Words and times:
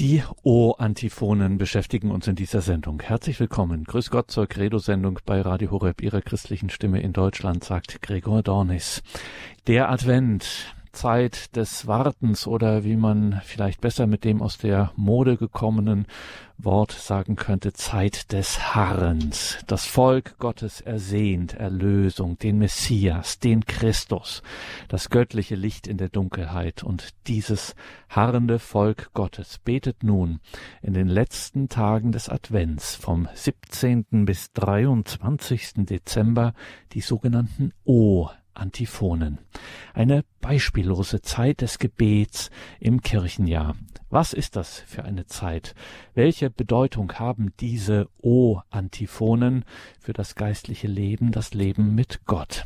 Die 0.00 0.22
O-Antiphonen 0.44 1.58
beschäftigen 1.58 2.10
uns 2.10 2.26
in 2.26 2.34
dieser 2.34 2.62
Sendung. 2.62 3.02
Herzlich 3.02 3.38
willkommen. 3.38 3.84
Grüß 3.84 4.08
Gott 4.08 4.30
zur 4.30 4.46
Credo-Sendung 4.46 5.18
bei 5.26 5.42
Radio 5.42 5.72
Horeb, 5.72 6.00
Ihrer 6.00 6.22
christlichen 6.22 6.70
Stimme 6.70 7.02
in 7.02 7.12
Deutschland, 7.12 7.64
sagt 7.64 8.00
Gregor 8.00 8.42
Dornis. 8.42 9.02
Der 9.66 9.90
Advent, 9.90 10.74
Zeit 10.92 11.56
des 11.56 11.86
Wartens 11.86 12.46
oder 12.46 12.84
wie 12.84 12.96
man 12.96 13.40
vielleicht 13.44 13.80
besser 13.80 14.06
mit 14.06 14.24
dem 14.24 14.42
aus 14.42 14.58
der 14.58 14.92
Mode 14.96 15.36
gekommenen 15.36 16.06
Wort 16.58 16.92
sagen 16.92 17.36
könnte, 17.36 17.72
Zeit 17.72 18.32
des 18.32 18.74
Harrens. 18.74 19.58
Das 19.66 19.86
Volk 19.86 20.38
Gottes 20.38 20.80
ersehnt 20.80 21.54
Erlösung, 21.54 22.38
den 22.38 22.58
Messias, 22.58 23.38
den 23.38 23.64
Christus, 23.64 24.42
das 24.88 25.10
göttliche 25.10 25.54
Licht 25.54 25.86
in 25.86 25.96
der 25.96 26.08
Dunkelheit. 26.08 26.82
Und 26.82 27.10
dieses 27.26 27.74
harrende 28.08 28.58
Volk 28.58 29.10
Gottes 29.14 29.58
betet 29.58 30.02
nun 30.02 30.40
in 30.82 30.92
den 30.92 31.08
letzten 31.08 31.68
Tagen 31.68 32.12
des 32.12 32.28
Advents 32.28 32.94
vom 32.94 33.28
17. 33.32 34.24
bis 34.26 34.52
23. 34.52 35.86
Dezember 35.86 36.54
die 36.92 37.00
sogenannten 37.00 37.72
O 37.84 38.28
Antiphonen. 38.54 39.38
Eine 39.94 40.24
beispiellose 40.40 41.22
Zeit 41.22 41.60
des 41.60 41.78
Gebets 41.78 42.50
im 42.80 43.02
Kirchenjahr. 43.02 43.76
Was 44.12 44.32
ist 44.32 44.56
das 44.56 44.80
für 44.80 45.04
eine 45.04 45.26
Zeit? 45.26 45.76
Welche 46.14 46.50
Bedeutung 46.50 47.12
haben 47.12 47.52
diese 47.60 48.08
O-Antiphonen 48.20 49.64
für 50.00 50.12
das 50.12 50.34
geistliche 50.34 50.88
Leben, 50.88 51.30
das 51.30 51.54
Leben 51.54 51.94
mit 51.94 52.26
Gott? 52.26 52.64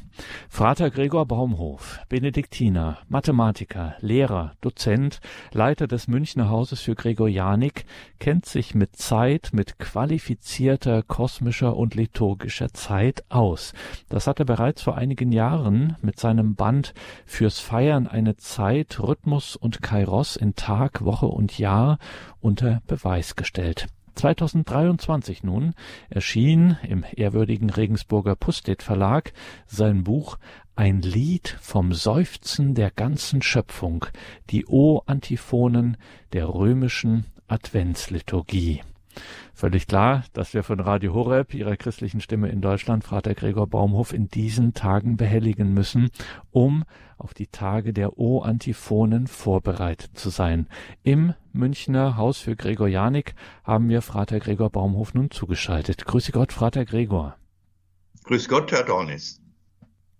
Frater 0.48 0.90
Gregor 0.90 1.26
Baumhof, 1.26 2.00
Benediktiner, 2.08 2.98
Mathematiker, 3.08 3.94
Lehrer, 4.00 4.52
Dozent, 4.62 5.20
Leiter 5.52 5.86
des 5.86 6.08
Münchner 6.08 6.48
Hauses 6.48 6.80
für 6.80 6.94
Gregorianik, 6.94 7.84
kennt 8.20 8.46
sich 8.46 8.74
mit 8.74 8.96
Zeit, 8.96 9.50
mit 9.52 9.78
qualifizierter 9.78 11.02
kosmischer 11.02 11.76
und 11.76 11.94
liturgischer 11.94 12.72
Zeit 12.72 13.22
aus. 13.28 13.74
Das 14.08 14.26
hat 14.26 14.38
er 14.38 14.46
bereits 14.46 14.80
vor 14.80 14.96
einigen 14.96 15.30
Jahren 15.30 15.96
mit 16.00 16.18
seinem 16.18 16.54
Band 16.54 16.94
Fürs 17.26 17.60
Feiern 17.64 18.06
eine 18.06 18.36
Zeit, 18.36 19.00
Rhythmus 19.00 19.56
und 19.56 19.80
Kairos 19.80 20.36
in 20.36 20.54
Tag, 20.54 21.02
Woche 21.02 21.24
und 21.24 21.58
Jahr 21.58 21.98
unter 22.42 22.82
Beweis 22.86 23.36
gestellt. 23.36 23.86
2023 24.16 25.42
nun 25.44 25.72
erschien 26.10 26.76
im 26.86 27.06
ehrwürdigen 27.16 27.70
Regensburger 27.70 28.36
Pustet 28.36 28.82
Verlag 28.82 29.32
sein 29.66 30.04
Buch 30.04 30.36
Ein 30.76 31.00
Lied 31.00 31.56
vom 31.58 31.94
Seufzen 31.94 32.74
der 32.74 32.90
ganzen 32.90 33.40
Schöpfung, 33.40 34.04
die 34.50 34.66
O-Antiphonen 34.66 35.96
der 36.34 36.50
römischen 36.50 37.24
Adventsliturgie. 37.48 38.82
Völlig 39.52 39.86
klar, 39.86 40.24
dass 40.32 40.54
wir 40.54 40.62
von 40.62 40.80
Radio 40.80 41.14
Horeb, 41.14 41.54
ihrer 41.54 41.76
christlichen 41.76 42.20
Stimme 42.20 42.48
in 42.48 42.60
Deutschland, 42.60 43.04
Vater 43.04 43.34
Gregor 43.34 43.66
Baumhof, 43.66 44.12
in 44.12 44.28
diesen 44.28 44.74
Tagen 44.74 45.16
behelligen 45.16 45.72
müssen, 45.72 46.10
um 46.50 46.84
auf 47.18 47.34
die 47.34 47.46
Tage 47.46 47.92
der 47.92 48.18
O-Antiphonen 48.18 49.26
vorbereitet 49.26 50.18
zu 50.18 50.30
sein. 50.30 50.66
Im 51.02 51.34
Münchner 51.52 52.16
Haus 52.16 52.38
für 52.38 52.56
Gregorianik 52.56 53.34
haben 53.62 53.88
wir 53.88 54.02
Vater 54.02 54.40
Gregor 54.40 54.70
Baumhof 54.70 55.14
nun 55.14 55.30
zugeschaltet. 55.30 56.04
Grüße 56.04 56.32
Gott, 56.32 56.52
Vater 56.52 56.84
Gregor. 56.84 57.36
Grüß 58.24 58.48
Gott, 58.48 58.72
Herr 58.72 58.84
Dornis. 58.84 59.40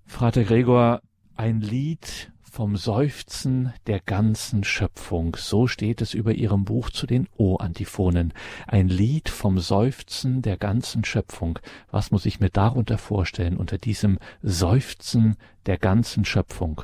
Vater 0.06 0.44
Gregor, 0.44 1.00
ein 1.34 1.60
Lied 1.60 2.30
vom 2.54 2.76
Seufzen 2.76 3.72
der 3.88 3.98
ganzen 3.98 4.62
Schöpfung. 4.62 5.36
So 5.36 5.66
steht 5.66 6.00
es 6.00 6.14
über 6.14 6.34
ihrem 6.34 6.64
Buch 6.64 6.88
zu 6.88 7.04
den 7.04 7.28
O-Antiphonen. 7.36 8.32
Ein 8.68 8.86
Lied 8.86 9.28
vom 9.28 9.58
Seufzen 9.58 10.40
der 10.40 10.56
ganzen 10.56 11.04
Schöpfung. 11.04 11.58
Was 11.90 12.12
muss 12.12 12.26
ich 12.26 12.38
mir 12.38 12.50
darunter 12.50 12.96
vorstellen, 12.96 13.56
unter 13.56 13.76
diesem 13.76 14.20
Seufzen 14.40 15.34
der 15.66 15.78
ganzen 15.78 16.24
Schöpfung? 16.24 16.82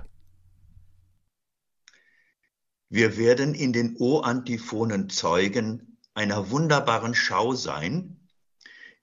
Wir 2.89 3.17
werden 3.17 3.55
in 3.55 3.73
den 3.73 3.95
O-Antiphonen 3.97 5.09
Zeugen 5.09 5.99
einer 6.15 6.51
wunderbaren 6.51 7.15
Schau 7.15 7.55
sein, 7.55 8.29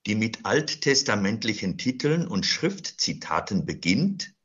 die 0.06 0.16
mit 0.16 0.46
alttestamentlichen 0.46 1.78
Titeln 1.78 2.28
und 2.28 2.46
Schriftzitaten 2.46 3.66
beginnt 3.66 4.37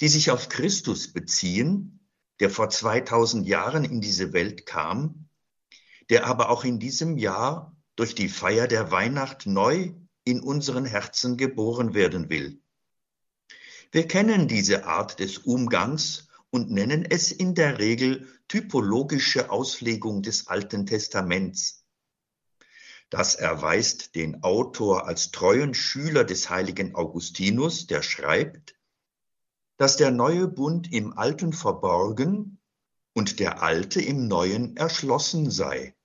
die 0.00 0.08
sich 0.08 0.30
auf 0.30 0.48
Christus 0.48 1.12
beziehen, 1.12 2.00
der 2.40 2.50
vor 2.50 2.70
2000 2.70 3.46
Jahren 3.46 3.84
in 3.84 4.00
diese 4.00 4.32
Welt 4.32 4.64
kam, 4.64 5.28
der 6.08 6.26
aber 6.26 6.48
auch 6.48 6.64
in 6.64 6.78
diesem 6.78 7.18
Jahr 7.18 7.76
durch 7.96 8.14
die 8.14 8.30
Feier 8.30 8.66
der 8.66 8.90
Weihnacht 8.90 9.46
neu 9.46 9.92
in 10.24 10.40
unseren 10.40 10.86
Herzen 10.86 11.36
geboren 11.36 11.92
werden 11.92 12.30
will. 12.30 12.62
Wir 13.92 14.08
kennen 14.08 14.48
diese 14.48 14.86
Art 14.86 15.18
des 15.18 15.38
Umgangs 15.38 16.28
und 16.50 16.70
nennen 16.70 17.04
es 17.04 17.30
in 17.30 17.54
der 17.54 17.78
Regel 17.78 18.26
typologische 18.48 19.50
Auslegung 19.50 20.22
des 20.22 20.46
Alten 20.46 20.86
Testaments. 20.86 21.84
Das 23.10 23.34
erweist 23.34 24.14
den 24.14 24.42
Autor 24.44 25.06
als 25.06 25.30
treuen 25.30 25.74
Schüler 25.74 26.24
des 26.24 26.48
heiligen 26.48 26.94
Augustinus, 26.94 27.86
der 27.86 28.02
schreibt, 28.02 28.79
dass 29.80 29.96
der 29.96 30.10
neue 30.10 30.46
Bund 30.46 30.92
im 30.92 31.16
Alten 31.16 31.54
verborgen 31.54 32.60
und 33.14 33.40
der 33.40 33.62
alte 33.62 34.02
im 34.02 34.28
Neuen 34.28 34.76
erschlossen 34.76 35.50
sei. 35.50 35.96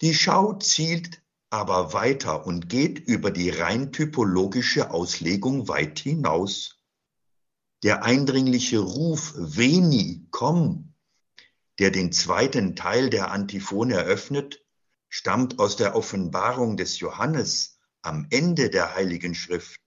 Die 0.00 0.14
Schau 0.14 0.52
zielt 0.52 1.24
aber 1.50 1.92
weiter 1.92 2.46
und 2.46 2.68
geht 2.68 3.00
über 3.00 3.32
die 3.32 3.50
rein 3.50 3.90
typologische 3.90 4.92
Auslegung 4.92 5.66
weit 5.66 5.98
hinaus. 5.98 6.78
Der 7.82 8.04
eindringliche 8.04 8.78
Ruf 8.78 9.34
Veni, 9.36 10.28
komm, 10.30 10.94
der 11.80 11.90
den 11.90 12.12
zweiten 12.12 12.76
Teil 12.76 13.10
der 13.10 13.32
Antiphone 13.32 13.90
eröffnet, 13.90 14.64
stammt 15.08 15.58
aus 15.58 15.74
der 15.74 15.96
Offenbarung 15.96 16.76
des 16.76 17.00
Johannes 17.00 17.80
am 18.02 18.28
Ende 18.30 18.70
der 18.70 18.94
Heiligen 18.94 19.34
Schrift. 19.34 19.79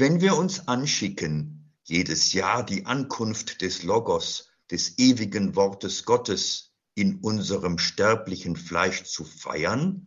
Wenn 0.00 0.22
wir 0.22 0.38
uns 0.38 0.66
anschicken, 0.66 1.74
jedes 1.84 2.32
Jahr 2.32 2.64
die 2.64 2.86
Ankunft 2.86 3.60
des 3.60 3.82
Logos, 3.82 4.48
des 4.70 4.96
ewigen 4.96 5.56
Wortes 5.56 6.06
Gottes 6.06 6.72
in 6.94 7.16
unserem 7.16 7.76
sterblichen 7.76 8.56
Fleisch 8.56 9.02
zu 9.02 9.24
feiern, 9.24 10.06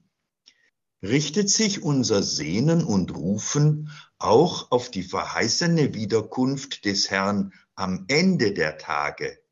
richtet 1.03 1.51
sich 1.51 1.83
unser 1.83 2.23
Sehnen 2.23 2.83
und 2.83 3.15
Rufen 3.15 3.91
auch 4.17 4.71
auf 4.71 4.89
die 4.89 5.03
verheißene 5.03 5.93
Wiederkunft 5.93 6.85
des 6.85 7.11
Herrn 7.11 7.53
am 7.75 8.05
Ende 8.07 8.51
der 8.51 8.79
Tage 8.79 9.43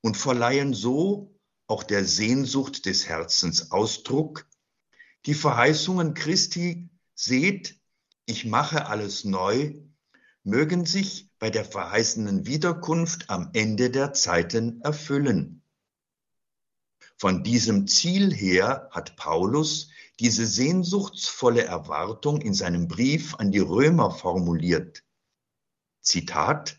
und 0.00 0.16
verleihen 0.16 0.74
so 0.74 1.38
auch 1.68 1.84
der 1.84 2.04
Sehnsucht 2.04 2.86
des 2.86 3.06
Herzens 3.06 3.70
Ausdruck. 3.70 4.48
Die 5.26 5.34
Verheißungen 5.34 6.14
Christi 6.14 6.90
seht, 7.14 7.79
ich 8.30 8.44
mache 8.44 8.86
alles 8.86 9.24
neu, 9.24 9.74
mögen 10.44 10.86
sich 10.86 11.28
bei 11.40 11.50
der 11.50 11.64
verheißenen 11.64 12.46
Wiederkunft 12.46 13.28
am 13.28 13.50
Ende 13.54 13.90
der 13.90 14.12
Zeiten 14.12 14.80
erfüllen. 14.82 15.62
Von 17.18 17.42
diesem 17.42 17.88
Ziel 17.88 18.32
her 18.32 18.88
hat 18.92 19.16
Paulus 19.16 19.90
diese 20.20 20.46
sehnsuchtsvolle 20.46 21.64
Erwartung 21.64 22.40
in 22.40 22.54
seinem 22.54 22.86
Brief 22.86 23.34
an 23.34 23.50
die 23.50 23.58
Römer 23.58 24.12
formuliert. 24.12 25.02
Zitat, 26.00 26.78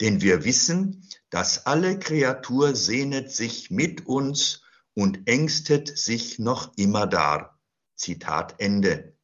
denn 0.00 0.22
wir 0.22 0.44
wissen, 0.44 1.06
dass 1.28 1.66
alle 1.66 1.98
Kreatur 1.98 2.74
sehnet 2.74 3.30
sich 3.30 3.70
mit 3.70 4.06
uns 4.06 4.62
und 4.94 5.28
ängstet 5.28 5.98
sich 5.98 6.38
noch 6.38 6.76
immer 6.76 7.06
dar. 7.06 7.60
Zitat 7.94 8.54
Ende. 8.58 9.17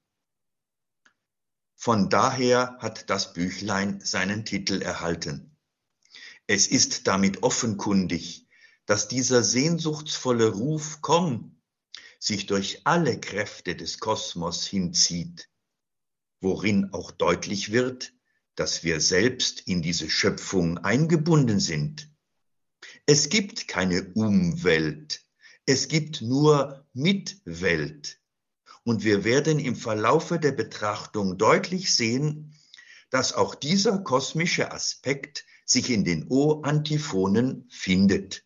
Von 1.76 2.08
daher 2.08 2.78
hat 2.80 3.10
das 3.10 3.32
Büchlein 3.32 4.00
seinen 4.00 4.44
Titel 4.44 4.80
erhalten. 4.80 5.56
Es 6.46 6.66
ist 6.66 7.06
damit 7.06 7.42
offenkundig, 7.42 8.46
dass 8.86 9.08
dieser 9.08 9.42
sehnsuchtsvolle 9.42 10.48
Ruf 10.48 10.98
Komm 11.00 11.60
sich 12.18 12.46
durch 12.46 12.86
alle 12.86 13.20
Kräfte 13.20 13.76
des 13.76 13.98
Kosmos 13.98 14.66
hinzieht, 14.66 15.50
worin 16.40 16.92
auch 16.92 17.10
deutlich 17.10 17.72
wird, 17.72 18.12
dass 18.54 18.84
wir 18.84 19.00
selbst 19.00 19.60
in 19.66 19.82
diese 19.82 20.08
Schöpfung 20.08 20.78
eingebunden 20.78 21.60
sind. 21.60 22.08
Es 23.06 23.28
gibt 23.28 23.68
keine 23.68 24.12
Umwelt, 24.14 25.22
es 25.66 25.88
gibt 25.88 26.22
nur 26.22 26.86
Mitwelt. 26.92 28.20
Und 28.84 29.02
wir 29.02 29.24
werden 29.24 29.58
im 29.58 29.76
Verlaufe 29.76 30.38
der 30.38 30.52
Betrachtung 30.52 31.38
deutlich 31.38 31.92
sehen, 31.94 32.54
dass 33.10 33.32
auch 33.32 33.54
dieser 33.54 33.98
kosmische 33.98 34.72
Aspekt 34.72 35.46
sich 35.64 35.90
in 35.90 36.04
den 36.04 36.26
O-Antiphonen 36.28 37.66
findet. 37.70 38.44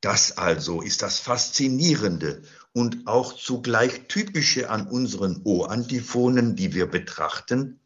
Das 0.00 0.36
also 0.36 0.82
ist 0.82 1.02
das 1.02 1.18
Faszinierende 1.20 2.42
und 2.72 3.06
auch 3.06 3.32
zugleich 3.32 4.08
Typische 4.08 4.70
an 4.70 4.88
unseren 4.88 5.40
O-Antiphonen, 5.44 6.56
die 6.56 6.74
wir 6.74 6.86
betrachten, 6.86 7.80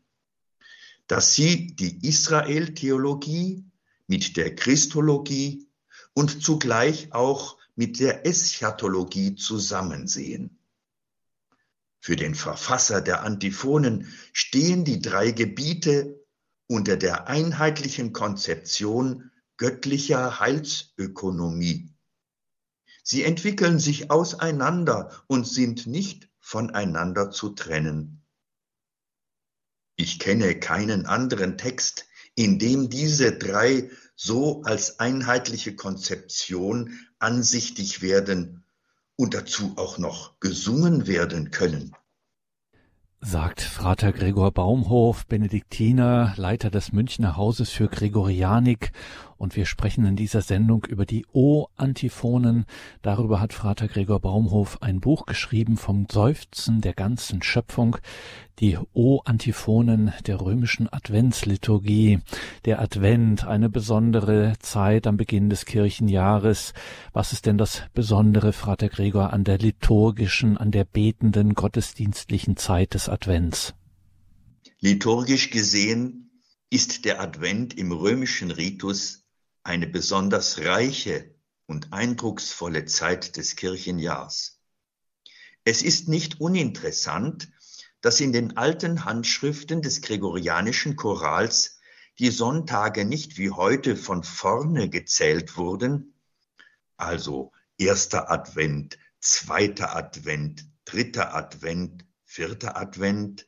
dass 1.06 1.34
sie 1.34 1.74
die 1.74 2.06
Israel-Theologie 2.06 3.64
mit 4.06 4.36
der 4.36 4.54
Christologie 4.54 5.68
und 6.14 6.42
zugleich 6.42 7.12
auch 7.12 7.59
mit 7.74 8.00
der 8.00 8.26
Eschatologie 8.26 9.34
zusammensehen. 9.34 10.58
Für 12.00 12.16
den 12.16 12.34
Verfasser 12.34 13.00
der 13.00 13.22
Antiphonen 13.22 14.12
stehen 14.32 14.84
die 14.84 15.00
drei 15.00 15.32
Gebiete 15.32 16.24
unter 16.66 16.96
der 16.96 17.28
einheitlichen 17.28 18.12
Konzeption 18.12 19.30
göttlicher 19.56 20.40
Heilsökonomie. 20.40 21.94
Sie 23.02 23.24
entwickeln 23.24 23.78
sich 23.78 24.10
auseinander 24.10 25.22
und 25.26 25.46
sind 25.46 25.86
nicht 25.86 26.30
voneinander 26.38 27.30
zu 27.30 27.50
trennen. 27.50 28.24
Ich 29.96 30.18
kenne 30.18 30.58
keinen 30.58 31.04
anderen 31.04 31.58
Text, 31.58 32.06
in 32.34 32.58
dem 32.58 32.88
diese 32.88 33.32
drei 33.32 33.90
so 34.22 34.60
als 34.64 35.00
einheitliche 35.00 35.74
Konzeption 35.74 36.98
ansichtig 37.18 38.02
werden 38.02 38.64
und 39.16 39.32
dazu 39.32 39.72
auch 39.76 39.96
noch 39.96 40.38
gesungen 40.40 41.06
werden 41.06 41.50
können. 41.50 41.96
Sagt 43.22 43.62
Frater 43.62 44.12
Gregor 44.12 44.50
Baumhof, 44.52 45.24
Benediktiner, 45.26 46.34
Leiter 46.36 46.70
des 46.70 46.92
Münchner 46.92 47.38
Hauses 47.38 47.70
für 47.70 47.88
Gregorianik 47.88 48.92
und 49.40 49.56
wir 49.56 49.64
sprechen 49.64 50.04
in 50.04 50.16
dieser 50.16 50.42
Sendung 50.42 50.84
über 50.84 51.06
die 51.06 51.24
O-Antiphonen. 51.32 52.66
Darüber 53.00 53.40
hat 53.40 53.54
Frater 53.54 53.88
Gregor 53.88 54.20
Baumhof 54.20 54.82
ein 54.82 55.00
Buch 55.00 55.24
geschrieben 55.24 55.78
vom 55.78 56.06
Seufzen 56.12 56.82
der 56.82 56.92
ganzen 56.92 57.42
Schöpfung, 57.42 57.96
die 58.58 58.76
O-Antiphonen 58.92 60.12
der 60.26 60.42
römischen 60.42 60.92
Adventsliturgie. 60.92 62.18
Der 62.66 62.82
Advent, 62.82 63.46
eine 63.46 63.70
besondere 63.70 64.52
Zeit 64.60 65.06
am 65.06 65.16
Beginn 65.16 65.48
des 65.48 65.64
Kirchenjahres. 65.64 66.74
Was 67.14 67.32
ist 67.32 67.46
denn 67.46 67.56
das 67.56 67.84
Besondere, 67.94 68.52
Frater 68.52 68.90
Gregor, 68.90 69.32
an 69.32 69.44
der 69.44 69.56
liturgischen, 69.56 70.58
an 70.58 70.70
der 70.70 70.84
betenden, 70.84 71.54
gottesdienstlichen 71.54 72.58
Zeit 72.58 72.92
des 72.92 73.08
Advents? 73.08 73.72
Liturgisch 74.80 75.48
gesehen 75.48 76.30
ist 76.68 77.06
der 77.06 77.22
Advent 77.22 77.76
im 77.78 77.90
römischen 77.90 78.50
Ritus 78.50 79.19
eine 79.62 79.86
besonders 79.86 80.58
reiche 80.58 81.34
und 81.66 81.92
eindrucksvolle 81.92 82.84
Zeit 82.84 83.36
des 83.36 83.56
Kirchenjahrs. 83.56 84.60
Es 85.64 85.82
ist 85.82 86.08
nicht 86.08 86.40
uninteressant, 86.40 87.48
dass 88.00 88.20
in 88.20 88.32
den 88.32 88.56
alten 88.56 89.04
Handschriften 89.04 89.82
des 89.82 90.00
gregorianischen 90.02 90.96
Chorals 90.96 91.80
die 92.18 92.30
Sonntage 92.30 93.04
nicht 93.04 93.38
wie 93.38 93.50
heute 93.50 93.96
von 93.96 94.22
vorne 94.22 94.88
gezählt 94.88 95.56
wurden, 95.56 96.14
also 96.96 97.52
erster 97.78 98.30
Advent, 98.30 98.98
zweiter 99.20 99.94
Advent, 99.96 100.64
dritter 100.84 101.34
Advent, 101.34 102.04
vierter 102.24 102.76
Advent, 102.76 103.46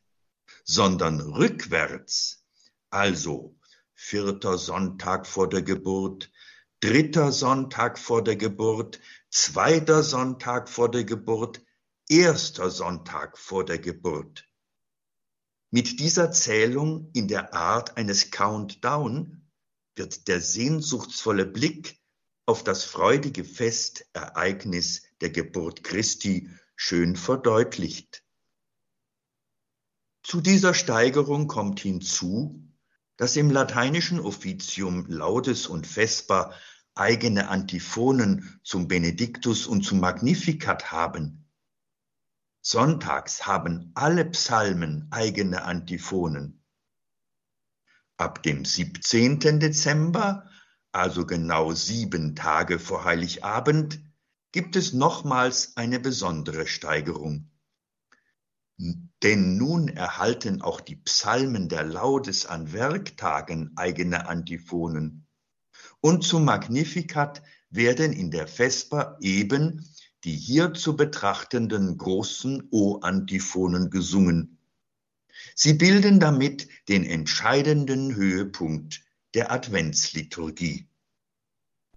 sondern 0.64 1.20
rückwärts, 1.20 2.44
also 2.90 3.56
vierter 4.02 4.58
Sonntag 4.58 5.28
vor 5.28 5.48
der 5.48 5.62
Geburt, 5.62 6.32
dritter 6.80 7.30
Sonntag 7.30 8.00
vor 8.00 8.24
der 8.24 8.34
Geburt, 8.34 9.00
zweiter 9.30 10.02
Sonntag 10.02 10.68
vor 10.68 10.90
der 10.90 11.04
Geburt, 11.04 11.62
erster 12.08 12.68
Sonntag 12.68 13.38
vor 13.38 13.64
der 13.64 13.78
Geburt. 13.78 14.50
Mit 15.70 16.00
dieser 16.00 16.32
Zählung 16.32 17.10
in 17.14 17.28
der 17.28 17.54
Art 17.54 17.96
eines 17.96 18.32
Countdown 18.32 19.48
wird 19.94 20.26
der 20.26 20.40
sehnsuchtsvolle 20.40 21.46
Blick 21.46 22.00
auf 22.44 22.64
das 22.64 22.84
freudige 22.84 23.44
Festereignis 23.44 25.04
der 25.20 25.30
Geburt 25.30 25.84
Christi 25.84 26.50
schön 26.74 27.14
verdeutlicht. 27.14 28.24
Zu 30.24 30.40
dieser 30.40 30.74
Steigerung 30.74 31.46
kommt 31.46 31.78
hinzu, 31.78 32.71
dass 33.16 33.36
im 33.36 33.50
lateinischen 33.50 34.20
Offizium 34.20 35.06
Laudes 35.08 35.66
und 35.66 35.86
Vesper 35.86 36.52
eigene 36.94 37.48
Antiphonen 37.48 38.60
zum 38.64 38.88
Benediktus 38.88 39.66
und 39.66 39.82
zum 39.82 40.00
Magnificat 40.00 40.92
haben. 40.92 41.48
Sonntags 42.60 43.46
haben 43.46 43.92
alle 43.94 44.24
Psalmen 44.26 45.08
eigene 45.10 45.62
Antiphonen. 45.62 46.62
Ab 48.16 48.42
dem 48.42 48.64
17. 48.64 49.40
Dezember, 49.58 50.48
also 50.92 51.26
genau 51.26 51.72
sieben 51.72 52.36
Tage 52.36 52.78
vor 52.78 53.04
Heiligabend, 53.04 54.00
gibt 54.52 54.76
es 54.76 54.92
nochmals 54.92 55.76
eine 55.76 55.98
besondere 55.98 56.66
Steigerung. 56.66 57.51
Denn 58.78 59.56
nun 59.56 59.88
erhalten 59.88 60.62
auch 60.62 60.80
die 60.80 60.96
Psalmen 60.96 61.68
der 61.68 61.84
Laudes 61.84 62.46
an 62.46 62.72
Werktagen 62.72 63.72
eigene 63.76 64.26
Antiphonen. 64.28 65.26
Und 66.00 66.24
zum 66.24 66.44
Magnificat 66.44 67.42
werden 67.70 68.12
in 68.12 68.30
der 68.30 68.48
Vesper 68.48 69.16
eben 69.20 69.84
die 70.24 70.36
hier 70.36 70.72
zu 70.74 70.96
betrachtenden 70.96 71.98
großen 71.98 72.68
O-Antiphonen 72.70 73.90
gesungen. 73.90 74.58
Sie 75.54 75.74
bilden 75.74 76.20
damit 76.20 76.68
den 76.88 77.04
entscheidenden 77.04 78.14
Höhepunkt 78.14 79.04
der 79.34 79.50
Adventsliturgie. 79.50 80.88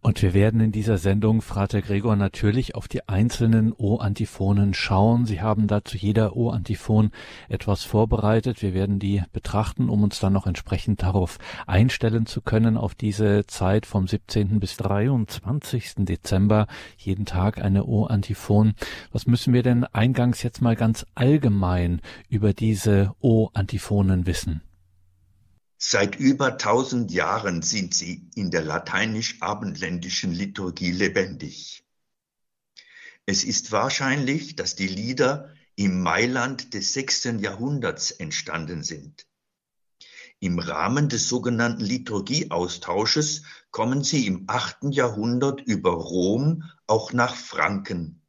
Und 0.05 0.21
wir 0.21 0.35
werden 0.35 0.61
in 0.61 0.71
dieser 0.71 0.99
Sendung, 0.99 1.41
Frater 1.41 1.81
Gregor, 1.81 2.15
natürlich 2.15 2.75
auf 2.75 2.87
die 2.87 3.09
einzelnen 3.09 3.73
O-Antiphonen 3.75 4.75
schauen. 4.75 5.25
Sie 5.25 5.41
haben 5.41 5.65
da 5.65 5.83
zu 5.83 5.97
jeder 5.97 6.35
O-Antiphon 6.35 7.09
etwas 7.49 7.83
vorbereitet. 7.83 8.61
Wir 8.61 8.75
werden 8.75 8.99
die 8.99 9.23
betrachten, 9.33 9.89
um 9.89 10.03
uns 10.03 10.19
dann 10.19 10.33
noch 10.33 10.45
entsprechend 10.45 11.01
darauf 11.01 11.39
einstellen 11.65 12.27
zu 12.27 12.41
können, 12.41 12.77
auf 12.77 12.93
diese 12.93 13.47
Zeit 13.47 13.87
vom 13.87 14.07
17. 14.07 14.59
bis 14.59 14.77
23. 14.77 15.95
Dezember. 16.05 16.67
Jeden 16.99 17.25
Tag 17.25 17.57
eine 17.57 17.85
O-Antiphon. 17.85 18.75
Was 19.11 19.25
müssen 19.25 19.55
wir 19.55 19.63
denn 19.63 19.85
eingangs 19.85 20.43
jetzt 20.43 20.61
mal 20.61 20.75
ganz 20.75 21.07
allgemein 21.15 21.99
über 22.29 22.53
diese 22.53 23.15
O-Antiphonen 23.21 24.27
wissen? 24.27 24.61
Seit 25.77 26.15
über 26.15 26.57
tausend 26.57 27.11
Jahren 27.11 27.61
sind 27.61 27.93
sie 27.93 28.29
in 28.35 28.49
der 28.49 28.63
lateinisch-abendländischen 28.63 30.31
Liturgie 30.31 30.91
lebendig. 30.91 31.85
Es 33.25 33.43
ist 33.43 33.71
wahrscheinlich, 33.71 34.55
dass 34.55 34.75
die 34.75 34.87
Lieder 34.87 35.53
im 35.75 36.01
Mailand 36.01 36.73
des 36.73 36.93
sechsten 36.93 37.39
Jahrhunderts 37.39 38.11
entstanden 38.11 38.83
sind. 38.83 39.27
Im 40.39 40.59
Rahmen 40.59 41.09
des 41.09 41.27
sogenannten 41.27 41.83
Liturgieaustausches 41.83 43.43
kommen 43.71 44.03
sie 44.03 44.27
im 44.27 44.45
achten 44.47 44.91
Jahrhundert 44.91 45.61
über 45.61 45.91
Rom 45.91 46.63
auch 46.87 47.13
nach 47.13 47.35
Franken. 47.35 48.21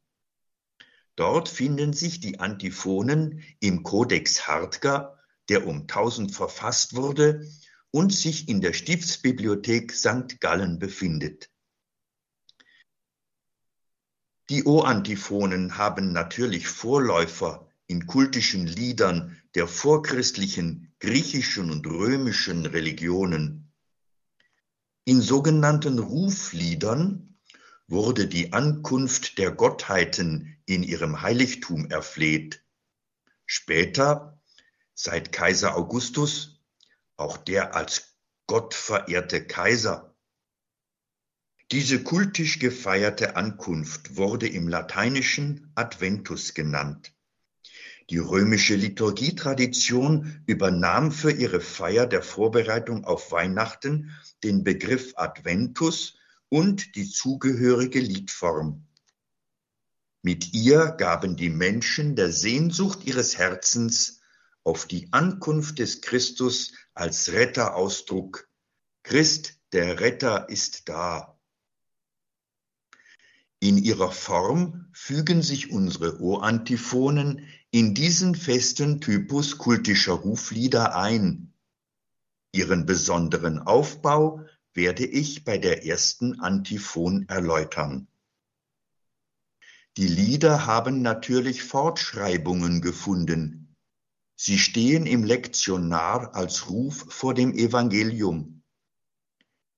Dort 1.15 1.47
finden 1.47 1.93
sich 1.93 2.19
die 2.19 2.39
Antiphonen 2.39 3.43
im 3.59 3.83
Codex 3.83 4.47
Hartger 4.47 5.16
der 5.49 5.67
um 5.67 5.81
1000 5.81 6.33
verfasst 6.33 6.95
wurde 6.95 7.47
und 7.91 8.13
sich 8.13 8.49
in 8.49 8.61
der 8.61 8.73
Stiftsbibliothek 8.73 9.93
St. 9.93 10.39
Gallen 10.39 10.79
befindet. 10.79 11.49
Die 14.49 14.63
O-Antiphonen 14.63 15.77
haben 15.77 16.13
natürlich 16.13 16.67
Vorläufer 16.67 17.67
in 17.87 18.07
kultischen 18.07 18.65
Liedern 18.65 19.41
der 19.55 19.67
vorchristlichen 19.67 20.93
griechischen 20.99 21.71
und 21.71 21.85
römischen 21.85 22.65
Religionen. 22.65 23.73
In 25.03 25.21
sogenannten 25.21 25.99
Rufliedern 25.99 27.37
wurde 27.87 28.27
die 28.27 28.53
Ankunft 28.53 29.37
der 29.37 29.51
Gottheiten 29.51 30.57
in 30.65 30.83
ihrem 30.83 31.21
Heiligtum 31.21 31.89
erfleht. 31.89 32.63
Später 33.45 34.36
seit 34.99 35.31
Kaiser 35.31 35.77
Augustus, 35.77 36.59
auch 37.17 37.37
der 37.37 37.75
als 37.75 38.17
Gott 38.47 38.73
verehrte 38.73 39.45
Kaiser. 39.45 40.15
Diese 41.71 42.01
kultisch 42.01 42.57
gefeierte 42.57 43.35
Ankunft 43.35 44.15
wurde 44.15 44.47
im 44.47 44.67
Lateinischen 44.67 45.71
Adventus 45.75 46.55
genannt. 46.55 47.13
Die 48.09 48.17
römische 48.17 48.75
Liturgietradition 48.75 50.41
übernahm 50.47 51.11
für 51.11 51.31
ihre 51.31 51.61
Feier 51.61 52.07
der 52.07 52.23
Vorbereitung 52.23 53.05
auf 53.05 53.31
Weihnachten 53.31 54.17
den 54.43 54.63
Begriff 54.63 55.13
Adventus 55.15 56.17
und 56.49 56.95
die 56.95 57.07
zugehörige 57.07 57.99
Liedform. 57.99 58.87
Mit 60.23 60.53
ihr 60.53 60.87
gaben 60.97 61.35
die 61.35 61.49
Menschen 61.49 62.15
der 62.15 62.31
Sehnsucht 62.31 63.05
ihres 63.05 63.37
Herzens 63.37 64.16
auf 64.67 64.85
die 64.85 65.07
Ankunft 65.13 65.79
des 65.79 66.01
Christus 66.01 66.73
als 66.93 67.31
Retter 67.31 67.77
Ausdruck. 67.77 68.49
Christ, 69.01 69.61
der 69.71 70.01
Retter, 70.01 70.49
ist 70.49 70.89
da. 70.89 71.39
In 73.61 73.77
ihrer 73.77 74.11
Form 74.11 74.89
fügen 74.91 75.41
sich 75.41 75.71
unsere 75.71 76.19
Ohrantiphonen 76.19 77.47
in 77.71 77.95
diesen 77.95 78.35
festen 78.35 78.99
Typus 78.99 79.57
kultischer 79.57 80.13
Ruflieder 80.13 80.97
ein. 80.97 81.53
Ihren 82.51 82.85
besonderen 82.85 83.59
Aufbau 83.59 84.45
werde 84.73 85.05
ich 85.05 85.45
bei 85.45 85.57
der 85.57 85.85
ersten 85.85 86.41
Antiphon 86.41 87.25
erläutern. 87.29 88.09
Die 89.95 90.07
Lieder 90.07 90.65
haben 90.65 91.01
natürlich 91.01 91.63
Fortschreibungen 91.63 92.81
gefunden. 92.81 93.66
Sie 94.39 94.59
stehen 94.59 95.07
im 95.07 95.23
Lektionar 95.23 96.35
als 96.35 96.69
Ruf 96.69 97.07
vor 97.09 97.33
dem 97.33 97.55
Evangelium. 97.55 98.61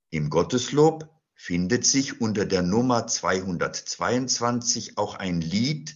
Im 0.10 0.30
Gotteslob 0.30 1.10
findet 1.34 1.86
sich 1.86 2.20
unter 2.20 2.46
der 2.46 2.62
Nummer 2.62 3.08
222 3.08 4.98
auch 4.98 5.16
ein 5.16 5.40
Lied, 5.40 5.96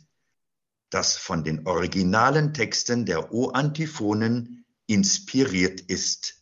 das 0.90 1.18
von 1.18 1.44
den 1.44 1.68
originalen 1.68 2.54
Texten 2.54 3.06
der 3.06 3.34
O-Antiphonen 3.34 4.64
inspiriert 4.88 5.82
ist. 5.82 6.42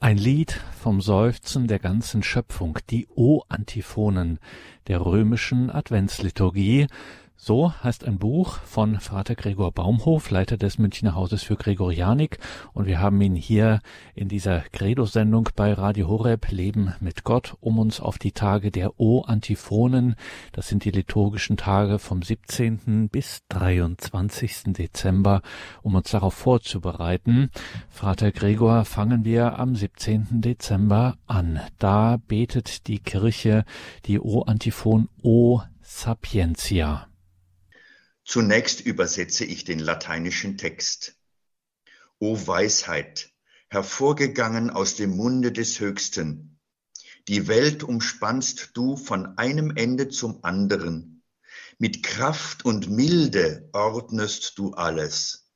Ein 0.00 0.18
Lied 0.18 0.60
vom 0.82 1.00
Seufzen 1.00 1.68
der 1.68 1.78
ganzen 1.78 2.24
Schöpfung, 2.24 2.78
die 2.90 3.06
O-Antiphonen 3.06 4.40
der 4.88 5.00
römischen 5.00 5.70
Adventsliturgie, 5.70 6.88
so 7.36 7.72
heißt 7.84 8.04
ein 8.04 8.18
Buch 8.18 8.58
von 8.60 8.98
Vater 8.98 9.34
Gregor 9.34 9.70
Baumhof, 9.70 10.30
Leiter 10.30 10.56
des 10.56 10.78
Münchner 10.78 11.14
Hauses 11.14 11.42
für 11.42 11.56
Gregorianik. 11.56 12.38
Und 12.72 12.86
wir 12.86 12.98
haben 12.98 13.20
ihn 13.20 13.34
hier 13.34 13.80
in 14.14 14.28
dieser 14.28 14.60
Credo-Sendung 14.72 15.50
bei 15.54 15.72
Radio 15.74 16.08
Horeb 16.08 16.50
Leben 16.50 16.94
mit 17.00 17.24
Gott, 17.24 17.54
um 17.60 17.78
uns 17.78 18.00
auf 18.00 18.18
die 18.18 18.32
Tage 18.32 18.70
der 18.70 18.98
O-Antiphonen, 18.98 20.16
das 20.52 20.68
sind 20.68 20.84
die 20.84 20.90
liturgischen 20.90 21.56
Tage 21.56 21.98
vom 21.98 22.22
17. 22.22 23.10
bis 23.10 23.42
23. 23.50 24.72
Dezember, 24.72 25.42
um 25.82 25.94
uns 25.94 26.10
darauf 26.10 26.34
vorzubereiten. 26.34 27.50
Vater 27.90 28.32
Gregor, 28.32 28.84
fangen 28.84 29.24
wir 29.24 29.58
am 29.58 29.76
17. 29.76 30.40
Dezember 30.40 31.16
an. 31.26 31.60
Da 31.78 32.16
betet 32.28 32.86
die 32.88 32.98
Kirche 32.98 33.64
die 34.06 34.18
O-Antiphon 34.18 35.08
O 35.22 35.60
Sapientia. 35.82 37.06
Zunächst 38.26 38.80
übersetze 38.80 39.44
ich 39.44 39.62
den 39.62 39.78
lateinischen 39.78 40.58
Text. 40.58 41.14
O 42.18 42.36
Weisheit, 42.44 43.30
hervorgegangen 43.68 44.68
aus 44.68 44.96
dem 44.96 45.10
Munde 45.16 45.52
des 45.52 45.78
Höchsten, 45.78 46.58
die 47.28 47.46
Welt 47.46 47.84
umspannst 47.84 48.70
du 48.74 48.96
von 48.96 49.38
einem 49.38 49.76
Ende 49.76 50.08
zum 50.08 50.42
anderen, 50.42 51.22
mit 51.78 52.02
Kraft 52.02 52.64
und 52.64 52.90
Milde 52.90 53.70
ordnest 53.72 54.58
du 54.58 54.72
alles. 54.72 55.52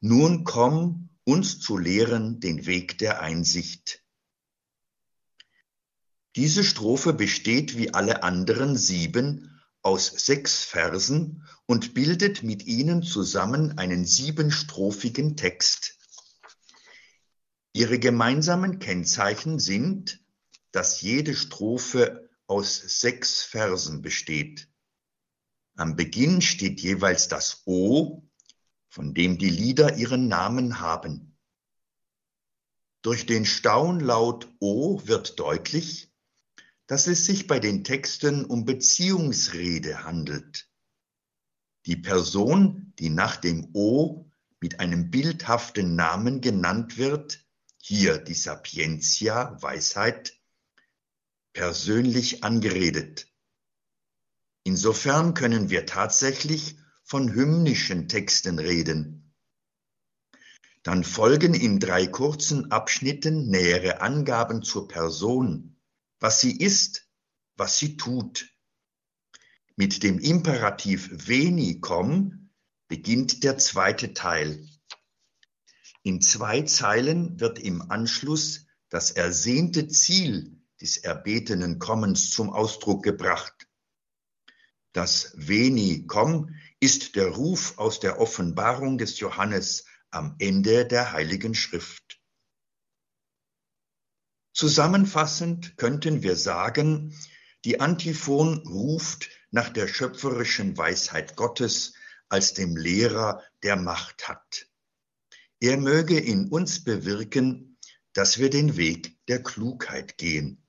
Nun 0.00 0.44
komm, 0.44 1.10
uns 1.24 1.60
zu 1.60 1.76
lehren 1.76 2.40
den 2.40 2.64
Weg 2.64 2.96
der 2.96 3.20
Einsicht. 3.20 4.02
Diese 6.36 6.64
Strophe 6.64 7.12
besteht 7.12 7.76
wie 7.76 7.92
alle 7.92 8.22
anderen 8.22 8.78
sieben 8.78 9.57
aus 9.82 10.06
sechs 10.06 10.64
Versen 10.64 11.46
und 11.66 11.94
bildet 11.94 12.42
mit 12.42 12.66
ihnen 12.66 13.02
zusammen 13.02 13.78
einen 13.78 14.04
siebenstrophigen 14.04 15.36
Text. 15.36 15.98
Ihre 17.72 17.98
gemeinsamen 17.98 18.78
Kennzeichen 18.80 19.58
sind, 19.58 20.20
dass 20.72 21.00
jede 21.00 21.34
Strophe 21.34 22.28
aus 22.46 22.76
sechs 22.76 23.42
Versen 23.42 24.02
besteht. 24.02 24.68
Am 25.76 25.94
Beginn 25.94 26.42
steht 26.42 26.80
jeweils 26.80 27.28
das 27.28 27.62
O, 27.66 28.28
von 28.88 29.14
dem 29.14 29.38
die 29.38 29.50
Lieder 29.50 29.96
ihren 29.96 30.26
Namen 30.26 30.80
haben. 30.80 31.36
Durch 33.02 33.26
den 33.26 33.44
Staunlaut 33.44 34.50
O 34.58 35.06
wird 35.06 35.38
deutlich, 35.38 36.07
dass 36.88 37.06
es 37.06 37.26
sich 37.26 37.46
bei 37.46 37.60
den 37.60 37.84
Texten 37.84 38.44
um 38.46 38.64
Beziehungsrede 38.64 40.04
handelt. 40.04 40.68
Die 41.86 41.96
Person, 41.96 42.94
die 42.98 43.10
nach 43.10 43.36
dem 43.36 43.68
O 43.74 44.30
mit 44.60 44.80
einem 44.80 45.10
bildhaften 45.10 45.94
Namen 45.94 46.40
genannt 46.40 46.96
wird, 46.96 47.44
hier 47.76 48.18
die 48.18 48.34
Sapientia, 48.34 49.62
Weisheit, 49.62 50.34
persönlich 51.52 52.42
angeredet. 52.42 53.28
Insofern 54.64 55.34
können 55.34 55.70
wir 55.70 55.84
tatsächlich 55.84 56.78
von 57.04 57.32
hymnischen 57.32 58.08
Texten 58.08 58.58
reden. 58.58 59.34
Dann 60.82 61.04
folgen 61.04 61.52
in 61.52 61.80
drei 61.80 62.06
kurzen 62.06 62.70
Abschnitten 62.70 63.48
nähere 63.48 64.00
Angaben 64.00 64.62
zur 64.62 64.88
Person, 64.88 65.67
was 66.20 66.40
sie 66.40 66.56
ist, 66.56 67.08
was 67.56 67.78
sie 67.78 67.96
tut. 67.96 68.52
Mit 69.76 70.02
dem 70.02 70.18
Imperativ 70.18 71.10
veni 71.12 71.80
komm 71.80 72.50
beginnt 72.88 73.44
der 73.44 73.58
zweite 73.58 74.14
Teil. 74.14 74.66
In 76.02 76.20
zwei 76.20 76.62
Zeilen 76.62 77.38
wird 77.38 77.58
im 77.58 77.82
Anschluss 77.90 78.66
das 78.88 79.10
ersehnte 79.10 79.88
Ziel 79.88 80.58
des 80.80 80.96
erbetenen 80.96 81.78
Kommens 81.78 82.30
zum 82.30 82.50
Ausdruck 82.50 83.02
gebracht. 83.02 83.68
Das 84.92 85.32
Veni 85.36 86.06
komm 86.06 86.54
ist 86.80 87.16
der 87.16 87.28
Ruf 87.28 87.76
aus 87.78 88.00
der 88.00 88.20
Offenbarung 88.20 88.96
des 88.96 89.20
Johannes 89.20 89.84
am 90.10 90.34
Ende 90.38 90.86
der 90.86 91.12
Heiligen 91.12 91.54
Schrift. 91.54 92.07
Zusammenfassend 94.58 95.76
könnten 95.76 96.24
wir 96.24 96.34
sagen, 96.34 97.14
die 97.64 97.78
Antiphon 97.78 98.66
ruft 98.66 99.30
nach 99.52 99.68
der 99.68 99.86
schöpferischen 99.86 100.76
Weisheit 100.76 101.36
Gottes 101.36 101.94
als 102.28 102.54
dem 102.54 102.76
Lehrer, 102.76 103.40
der 103.62 103.76
Macht 103.76 104.26
hat. 104.28 104.66
Er 105.60 105.76
möge 105.76 106.18
in 106.18 106.48
uns 106.48 106.82
bewirken, 106.82 107.78
dass 108.14 108.38
wir 108.38 108.50
den 108.50 108.76
Weg 108.76 109.24
der 109.28 109.44
Klugheit 109.44 110.18
gehen. 110.18 110.66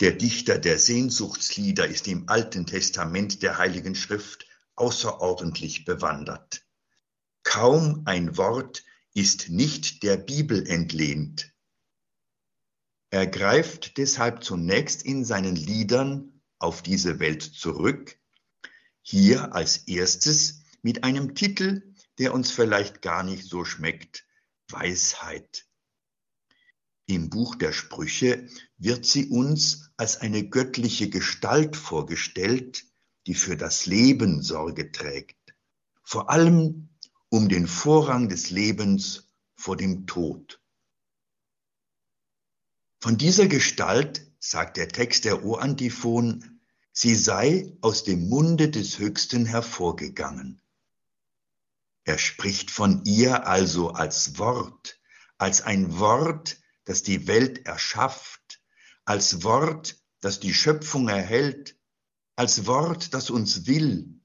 Der 0.00 0.12
Dichter 0.12 0.58
der 0.58 0.78
Sehnsuchtslieder 0.78 1.86
ist 1.86 2.08
im 2.08 2.28
Alten 2.28 2.66
Testament 2.66 3.42
der 3.42 3.56
Heiligen 3.56 3.94
Schrift 3.94 4.46
außerordentlich 4.74 5.86
bewandert. 5.86 6.66
Kaum 7.42 8.02
ein 8.04 8.36
Wort 8.36 8.84
ist 9.16 9.48
nicht 9.48 10.02
der 10.02 10.18
Bibel 10.18 10.68
entlehnt. 10.68 11.54
Er 13.08 13.26
greift 13.26 13.96
deshalb 13.96 14.44
zunächst 14.44 15.02
in 15.04 15.24
seinen 15.24 15.56
Liedern 15.56 16.42
auf 16.58 16.82
diese 16.82 17.18
Welt 17.18 17.42
zurück, 17.42 18.18
hier 19.00 19.54
als 19.54 19.78
erstes 19.88 20.64
mit 20.82 21.02
einem 21.02 21.34
Titel, 21.34 21.94
der 22.18 22.34
uns 22.34 22.50
vielleicht 22.50 23.00
gar 23.00 23.22
nicht 23.22 23.44
so 23.44 23.64
schmeckt, 23.64 24.26
Weisheit. 24.68 25.66
Im 27.06 27.30
Buch 27.30 27.54
der 27.54 27.72
Sprüche 27.72 28.48
wird 28.76 29.06
sie 29.06 29.30
uns 29.30 29.92
als 29.96 30.20
eine 30.20 30.46
göttliche 30.46 31.08
Gestalt 31.08 31.74
vorgestellt, 31.74 32.84
die 33.26 33.34
für 33.34 33.56
das 33.56 33.86
Leben 33.86 34.42
Sorge 34.42 34.92
trägt, 34.92 35.54
vor 36.02 36.28
allem 36.28 36.90
um 37.28 37.48
den 37.48 37.66
Vorrang 37.66 38.28
des 38.28 38.50
Lebens 38.50 39.28
vor 39.54 39.76
dem 39.76 40.06
Tod. 40.06 40.60
Von 43.00 43.18
dieser 43.18 43.46
Gestalt 43.46 44.26
sagt 44.38 44.76
der 44.76 44.88
Text 44.88 45.24
der 45.24 45.44
O-Antiphon, 45.44 46.60
sie 46.92 47.14
sei 47.14 47.72
aus 47.80 48.04
dem 48.04 48.28
Munde 48.28 48.70
des 48.70 48.98
Höchsten 48.98 49.44
hervorgegangen. 49.46 50.60
Er 52.04 52.18
spricht 52.18 52.70
von 52.70 53.04
ihr 53.04 53.46
also 53.46 53.90
als 53.90 54.38
Wort, 54.38 55.00
als 55.38 55.60
ein 55.60 55.98
Wort, 55.98 56.58
das 56.84 57.02
die 57.02 57.26
Welt 57.26 57.66
erschafft, 57.66 58.60
als 59.04 59.42
Wort, 59.42 60.00
das 60.20 60.40
die 60.40 60.54
Schöpfung 60.54 61.08
erhält, 61.08 61.76
als 62.36 62.66
Wort, 62.66 63.12
das 63.12 63.30
uns 63.30 63.66
will, 63.66 64.20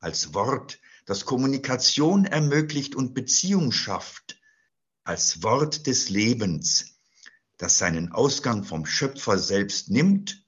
als 0.00 0.34
Wort, 0.34 0.80
das 1.10 1.24
Kommunikation 1.24 2.24
ermöglicht 2.24 2.94
und 2.94 3.14
Beziehung 3.14 3.72
schafft, 3.72 4.40
als 5.02 5.42
Wort 5.42 5.88
des 5.88 6.08
Lebens, 6.08 7.00
das 7.56 7.78
seinen 7.78 8.12
Ausgang 8.12 8.62
vom 8.62 8.86
Schöpfer 8.86 9.36
selbst 9.36 9.90
nimmt 9.90 10.46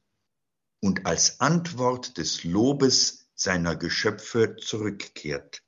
und 0.79 1.05
als 1.05 1.41
Antwort 1.41 2.17
des 2.17 2.45
Lobes 2.45 3.27
seiner 3.35 3.75
Geschöpfe 3.75 4.55
zurückkehrt. 4.55 5.65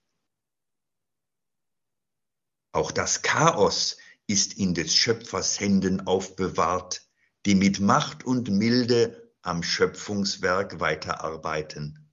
Auch 2.71 2.93
das 2.93 3.23
Chaos 3.23 3.97
ist 4.29 4.53
in 4.53 4.75
des 4.75 4.95
Schöpfers 4.95 5.59
Händen 5.59 6.07
aufbewahrt, 6.07 7.05
die 7.47 7.57
mit 7.57 7.81
Macht 7.81 8.23
und 8.23 8.49
Milde 8.49 9.35
am 9.43 9.65
Schöpfungswerk 9.65 10.79
weiterarbeiten. 10.79 12.13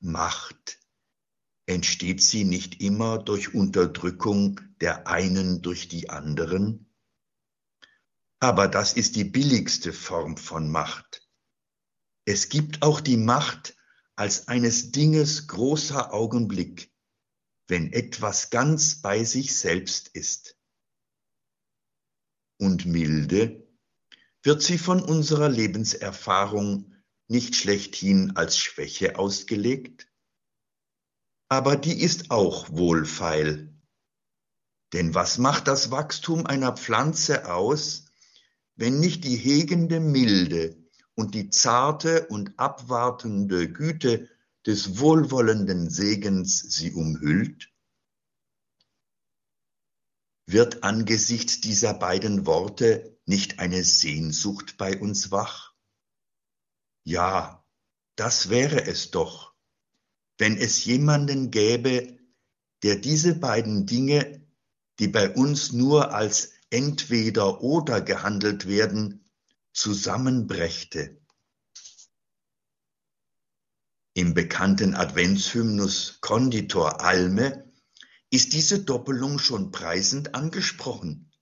Macht, 0.00 0.80
entsteht 1.66 2.22
sie 2.22 2.44
nicht 2.44 2.80
immer 2.80 3.18
durch 3.18 3.54
Unterdrückung 3.54 4.60
der 4.80 5.06
einen 5.06 5.62
durch 5.62 5.88
die 5.88 6.08
anderen? 6.08 6.92
Aber 8.38 8.68
das 8.68 8.92
ist 8.92 9.16
die 9.16 9.24
billigste 9.24 9.92
Form 9.92 10.36
von 10.36 10.70
Macht. 10.70 11.26
Es 12.24 12.48
gibt 12.48 12.82
auch 12.82 13.00
die 13.00 13.16
Macht 13.16 13.76
als 14.14 14.48
eines 14.48 14.92
Dinges 14.92 15.46
großer 15.46 16.12
Augenblick, 16.12 16.92
wenn 17.68 17.92
etwas 17.92 18.50
ganz 18.50 19.00
bei 19.00 19.24
sich 19.24 19.56
selbst 19.56 20.08
ist. 20.08 20.56
Und 22.58 22.86
milde 22.86 23.66
wird 24.42 24.62
sie 24.62 24.78
von 24.78 25.02
unserer 25.02 25.48
Lebenserfahrung 25.48 26.94
nicht 27.28 27.56
schlechthin 27.56 28.36
als 28.36 28.58
Schwäche 28.58 29.18
ausgelegt? 29.18 30.08
Aber 31.48 31.76
die 31.76 32.00
ist 32.00 32.30
auch 32.30 32.68
wohlfeil. 32.70 33.72
Denn 34.92 35.14
was 35.14 35.38
macht 35.38 35.68
das 35.68 35.90
Wachstum 35.90 36.46
einer 36.46 36.76
Pflanze 36.76 37.52
aus, 37.52 38.06
wenn 38.74 39.00
nicht 39.00 39.24
die 39.24 39.36
hegende 39.36 40.00
Milde 40.00 40.76
und 41.14 41.34
die 41.34 41.50
zarte 41.50 42.26
und 42.28 42.58
abwartende 42.58 43.72
Güte 43.72 44.28
des 44.66 44.98
wohlwollenden 44.98 45.88
Segens 45.90 46.60
sie 46.60 46.92
umhüllt? 46.92 47.72
Wird 50.46 50.84
angesichts 50.84 51.60
dieser 51.60 51.94
beiden 51.94 52.46
Worte 52.46 53.18
nicht 53.24 53.58
eine 53.58 53.82
Sehnsucht 53.82 54.76
bei 54.76 54.98
uns 54.98 55.32
wach? 55.32 55.74
Ja, 57.04 57.64
das 58.14 58.48
wäre 58.48 58.84
es 58.84 59.10
doch, 59.10 59.55
wenn 60.38 60.56
es 60.56 60.84
jemanden 60.84 61.50
gäbe, 61.50 62.18
der 62.82 62.96
diese 62.96 63.34
beiden 63.34 63.86
Dinge, 63.86 64.46
die 64.98 65.08
bei 65.08 65.30
uns 65.30 65.72
nur 65.72 66.14
als 66.14 66.52
entweder 66.70 67.62
oder 67.62 68.00
gehandelt 68.00 68.66
werden, 68.66 69.30
zusammenbrächte. 69.72 71.20
Im 74.14 74.32
bekannten 74.32 74.94
Adventshymnus 74.94 76.18
Konditor 76.20 77.02
Alme 77.02 77.70
ist 78.30 78.54
diese 78.54 78.82
Doppelung 78.82 79.38
schon 79.38 79.70
preisend 79.70 80.34
angesprochen. 80.34 81.32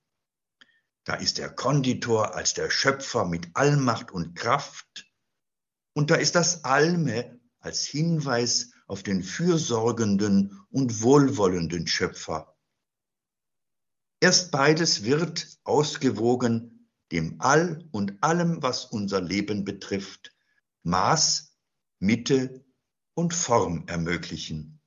Da 1.05 1.15
ist 1.15 1.37
der 1.37 1.49
Konditor 1.49 2.35
als 2.35 2.53
der 2.53 2.69
Schöpfer 2.69 3.25
mit 3.25 3.49
Allmacht 3.53 4.11
und 4.11 4.35
Kraft 4.35 5.09
und 5.93 6.11
da 6.11 6.15
ist 6.15 6.35
das 6.35 6.65
Alme 6.65 7.39
als 7.59 7.85
Hinweis 7.85 8.74
auf 8.87 9.03
den 9.03 9.23
fürsorgenden 9.23 10.59
und 10.69 11.01
wohlwollenden 11.01 11.87
Schöpfer. 11.87 12.55
Erst 14.19 14.51
beides 14.51 15.03
wird 15.03 15.59
ausgewogen 15.63 16.89
dem 17.11 17.39
All 17.39 17.87
und 17.91 18.23
allem, 18.23 18.61
was 18.61 18.85
unser 18.85 19.21
Leben 19.21 19.63
betrifft, 19.63 20.35
Maß, 20.83 21.55
Mitte 21.99 22.65
und 23.13 23.33
Form 23.33 23.87
ermöglichen. 23.87 24.81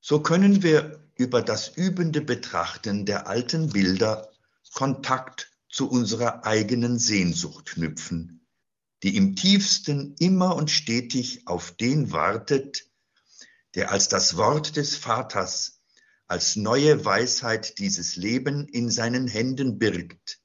So 0.00 0.20
können 0.22 0.62
wir 0.62 1.08
über 1.16 1.42
das 1.42 1.68
übende 1.76 2.20
Betrachten 2.20 3.06
der 3.06 3.26
alten 3.26 3.70
Bilder 3.70 4.30
Kontakt 4.72 5.52
zu 5.68 5.88
unserer 5.88 6.44
eigenen 6.44 6.98
Sehnsucht 6.98 7.66
knüpfen, 7.66 8.43
die 9.04 9.16
im 9.18 9.36
tiefsten 9.36 10.16
immer 10.18 10.56
und 10.56 10.70
stetig 10.70 11.46
auf 11.46 11.72
den 11.72 12.10
wartet, 12.10 12.90
der 13.74 13.92
als 13.92 14.08
das 14.08 14.38
Wort 14.38 14.76
des 14.76 14.96
Vaters, 14.96 15.82
als 16.26 16.56
neue 16.56 17.04
Weisheit 17.04 17.78
dieses 17.78 18.16
Leben 18.16 18.66
in 18.66 18.90
seinen 18.90 19.28
Händen 19.28 19.78
birgt, 19.78 20.40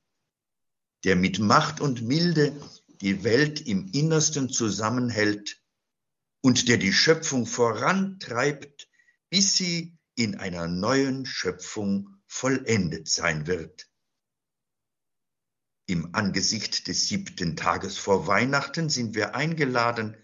der 1.05 1.15
mit 1.15 1.39
Macht 1.39 1.79
und 1.79 2.01
Milde 2.01 2.51
die 2.99 3.23
Welt 3.23 3.61
im 3.61 3.87
Innersten 3.93 4.49
zusammenhält 4.49 5.63
und 6.41 6.67
der 6.67 6.77
die 6.77 6.91
Schöpfung 6.91 7.45
vorantreibt, 7.45 8.89
bis 9.29 9.55
sie 9.55 9.97
in 10.15 10.35
einer 10.35 10.67
neuen 10.67 11.25
Schöpfung 11.25 12.09
vollendet 12.27 13.07
sein 13.07 13.47
wird. 13.47 13.88
Im 15.89 16.13
Angesicht 16.13 16.87
des 16.87 17.07
siebten 17.07 17.55
Tages 17.55 17.97
vor 17.97 18.27
Weihnachten 18.27 18.89
sind 18.89 19.15
wir 19.15 19.33
eingeladen, 19.33 20.15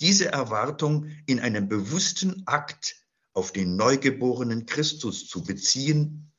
diese 0.00 0.30
Erwartung 0.30 1.10
in 1.26 1.40
einem 1.40 1.68
bewussten 1.68 2.46
Akt 2.46 3.04
auf 3.32 3.52
den 3.52 3.74
neugeborenen 3.74 4.64
Christus 4.64 5.26
zu 5.26 5.42
beziehen, 5.42 6.32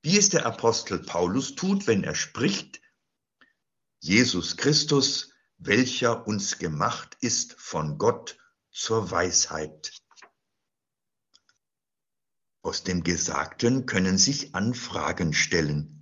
wie 0.00 0.16
es 0.16 0.28
der 0.28 0.46
Apostel 0.46 1.00
Paulus 1.00 1.56
tut, 1.56 1.88
wenn 1.88 2.04
er 2.04 2.14
spricht, 2.14 2.80
Jesus 3.98 4.56
Christus, 4.56 5.32
welcher 5.58 6.24
uns 6.28 6.58
gemacht 6.58 7.16
ist 7.20 7.54
von 7.54 7.98
Gott 7.98 8.38
zur 8.70 9.10
Weisheit. 9.10 9.92
Aus 12.62 12.84
dem 12.84 13.02
Gesagten 13.02 13.86
können 13.86 14.18
sich 14.18 14.54
Anfragen 14.54 15.32
stellen. 15.32 16.01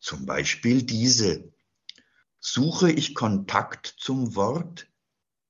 Zum 0.00 0.26
Beispiel 0.26 0.82
diese. 0.82 1.52
Suche 2.40 2.90
ich 2.90 3.14
Kontakt 3.14 3.94
zum 3.98 4.34
Wort, 4.34 4.90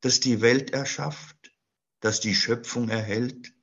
das 0.01 0.19
die 0.19 0.41
Welt 0.41 0.73
erschafft, 0.73 1.53
das 2.01 2.21
die 2.21 2.35
Schöpfung 2.35 2.89
erhält, 2.89 3.55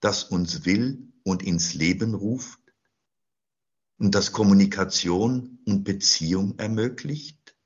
das 0.00 0.24
uns 0.24 0.64
will 0.64 1.12
und 1.22 1.42
ins 1.42 1.74
Leben 1.74 2.14
ruft 2.14 2.58
und 3.98 4.14
das 4.14 4.32
Kommunikation 4.32 5.60
und 5.66 5.84
Beziehung 5.84 6.58
ermöglicht? 6.58 7.56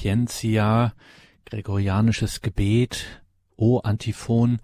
Sapientia, 0.00 0.94
gregorianisches 1.44 2.40
Gebet, 2.40 3.04
O 3.58 3.80
Antiphon, 3.80 4.58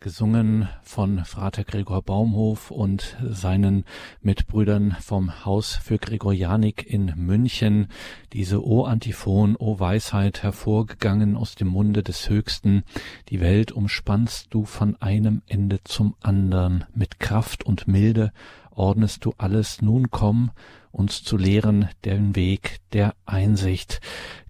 gesungen 0.00 0.68
von 0.82 1.24
Frater 1.24 1.64
Gregor 1.64 2.02
Baumhof 2.02 2.70
und 2.70 3.16
seinen 3.28 3.84
Mitbrüdern 4.20 4.96
vom 5.00 5.44
Haus 5.44 5.74
für 5.74 5.98
Gregorianik 5.98 6.86
in 6.88 7.12
München. 7.16 7.88
Diese 8.32 8.64
O 8.64 8.84
Antiphon, 8.84 9.56
O 9.56 9.80
Weisheit, 9.80 10.42
hervorgegangen 10.42 11.36
aus 11.36 11.56
dem 11.56 11.68
Munde 11.68 12.02
des 12.02 12.28
Höchsten. 12.28 12.84
Die 13.28 13.40
Welt 13.40 13.72
umspannst 13.72 14.48
du 14.50 14.64
von 14.64 14.96
einem 14.96 15.42
Ende 15.46 15.82
zum 15.84 16.14
andern. 16.20 16.84
Mit 16.94 17.18
Kraft 17.18 17.64
und 17.64 17.88
Milde 17.88 18.32
ordnest 18.70 19.24
du 19.24 19.34
alles. 19.36 19.82
Nun 19.82 20.10
komm, 20.10 20.52
uns 20.92 21.24
zu 21.24 21.36
lehren 21.36 21.88
den 22.04 22.36
Weg 22.36 22.78
der 22.92 23.14
Einsicht. 23.26 24.00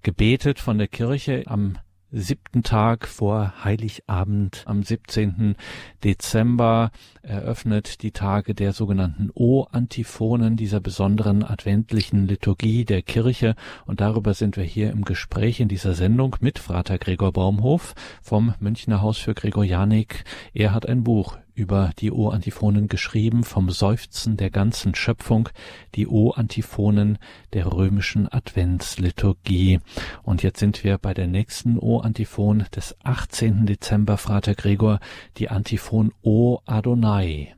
Gebetet 0.03 0.59
von 0.59 0.79
der 0.79 0.89
Kirche 0.89 1.45
am 1.47 1.79
siebten 2.11 2.63
Tag 2.63 3.07
vor 3.07 3.53
Heiligabend 3.65 4.63
am 4.67 4.83
17. 4.83 5.57
Dezember 6.05 6.91
eröffnet 7.23 8.03
die 8.03 8.13
Tage 8.13 8.55
der 8.55 8.73
sogenannten 8.73 9.31
O-Antiphonen 9.35 10.57
dieser 10.57 10.81
besonderen 10.81 11.45
adventlichen 11.45 12.27
Liturgie 12.27 12.85
der 12.85 13.03
Kirche 13.03 13.55
und 13.87 14.01
darüber 14.01 14.35
sind 14.35 14.57
wir 14.57 14.65
hier 14.65 14.91
im 14.91 15.05
Gespräch 15.05 15.61
in 15.61 15.69
dieser 15.69 15.95
Sendung 15.95 16.37
mit 16.41 16.59
Frater 16.59 16.99
Gregor 16.99 17.33
Baumhof 17.33 17.95
vom 18.23 18.55
Münchner 18.59 19.03
Haus 19.03 19.19
für 19.19 19.35
Gregorianik. 19.35 20.25
Er 20.55 20.73
hat 20.73 20.87
ein 20.87 21.05
Buch 21.05 21.37
über 21.59 21.91
die 21.99 22.13
O-Antiphonen 22.13 22.87
geschrieben, 22.87 23.43
vom 23.43 23.71
Seufzen 23.71 24.37
der 24.37 24.51
ganzen 24.51 24.95
Schöpfung, 24.95 25.49
die 25.97 26.07
O-Antiphonen 26.07 27.19
der 27.53 27.73
römischen 27.73 28.31
Adventsliturgie. 28.31 29.81
Und 30.23 30.45
jetzt 30.45 30.61
sind 30.61 30.85
wir 30.85 30.99
bei 30.99 31.15
der 31.15 31.27
nächsten 31.27 31.77
O-Antiphon 31.77 32.65
des 32.75 32.95
18. 33.03 33.67
Dezember, 33.67 34.19
Frater 34.19 34.55
Gregor, 34.55 35.01
die 35.37 35.49
Antiphon 35.49 36.13
O 36.23 36.61
Adonai. 36.65 37.57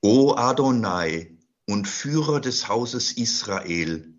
O 0.00 0.34
Adonai 0.34 1.36
und 1.66 1.86
Führer 1.86 2.40
des 2.40 2.68
Hauses 2.68 3.12
Israel, 3.12 4.14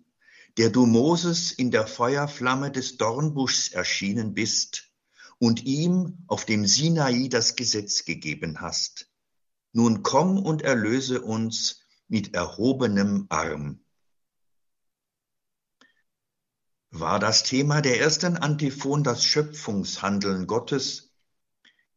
der 0.58 0.70
du 0.70 0.86
Moses 0.86 1.50
in 1.50 1.72
der 1.72 1.88
Feuerflamme 1.88 2.70
des 2.70 2.98
Dornbuschs 2.98 3.68
erschienen 3.68 4.32
bist, 4.32 4.91
und 5.42 5.64
ihm 5.64 6.22
auf 6.28 6.44
dem 6.44 6.68
Sinai 6.68 7.26
das 7.26 7.56
Gesetz 7.56 8.04
gegeben 8.04 8.60
hast. 8.60 9.10
Nun 9.72 10.04
komm 10.04 10.38
und 10.38 10.62
erlöse 10.62 11.20
uns 11.20 11.80
mit 12.06 12.32
erhobenem 12.32 13.26
Arm. 13.28 13.84
War 16.90 17.18
das 17.18 17.42
Thema 17.42 17.80
der 17.80 17.98
ersten 17.98 18.36
Antiphon 18.36 19.02
das 19.02 19.24
Schöpfungshandeln 19.24 20.46
Gottes, 20.46 21.12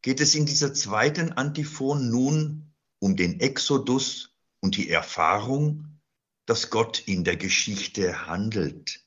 geht 0.02 0.20
es 0.20 0.34
in 0.34 0.44
dieser 0.44 0.74
zweiten 0.74 1.30
Antiphon 1.30 2.10
nun 2.10 2.74
um 2.98 3.14
den 3.14 3.38
Exodus 3.38 4.34
und 4.58 4.76
die 4.76 4.90
Erfahrung, 4.90 6.00
dass 6.46 6.68
Gott 6.70 6.98
in 7.06 7.22
der 7.22 7.36
Geschichte 7.36 8.26
handelt. 8.26 9.06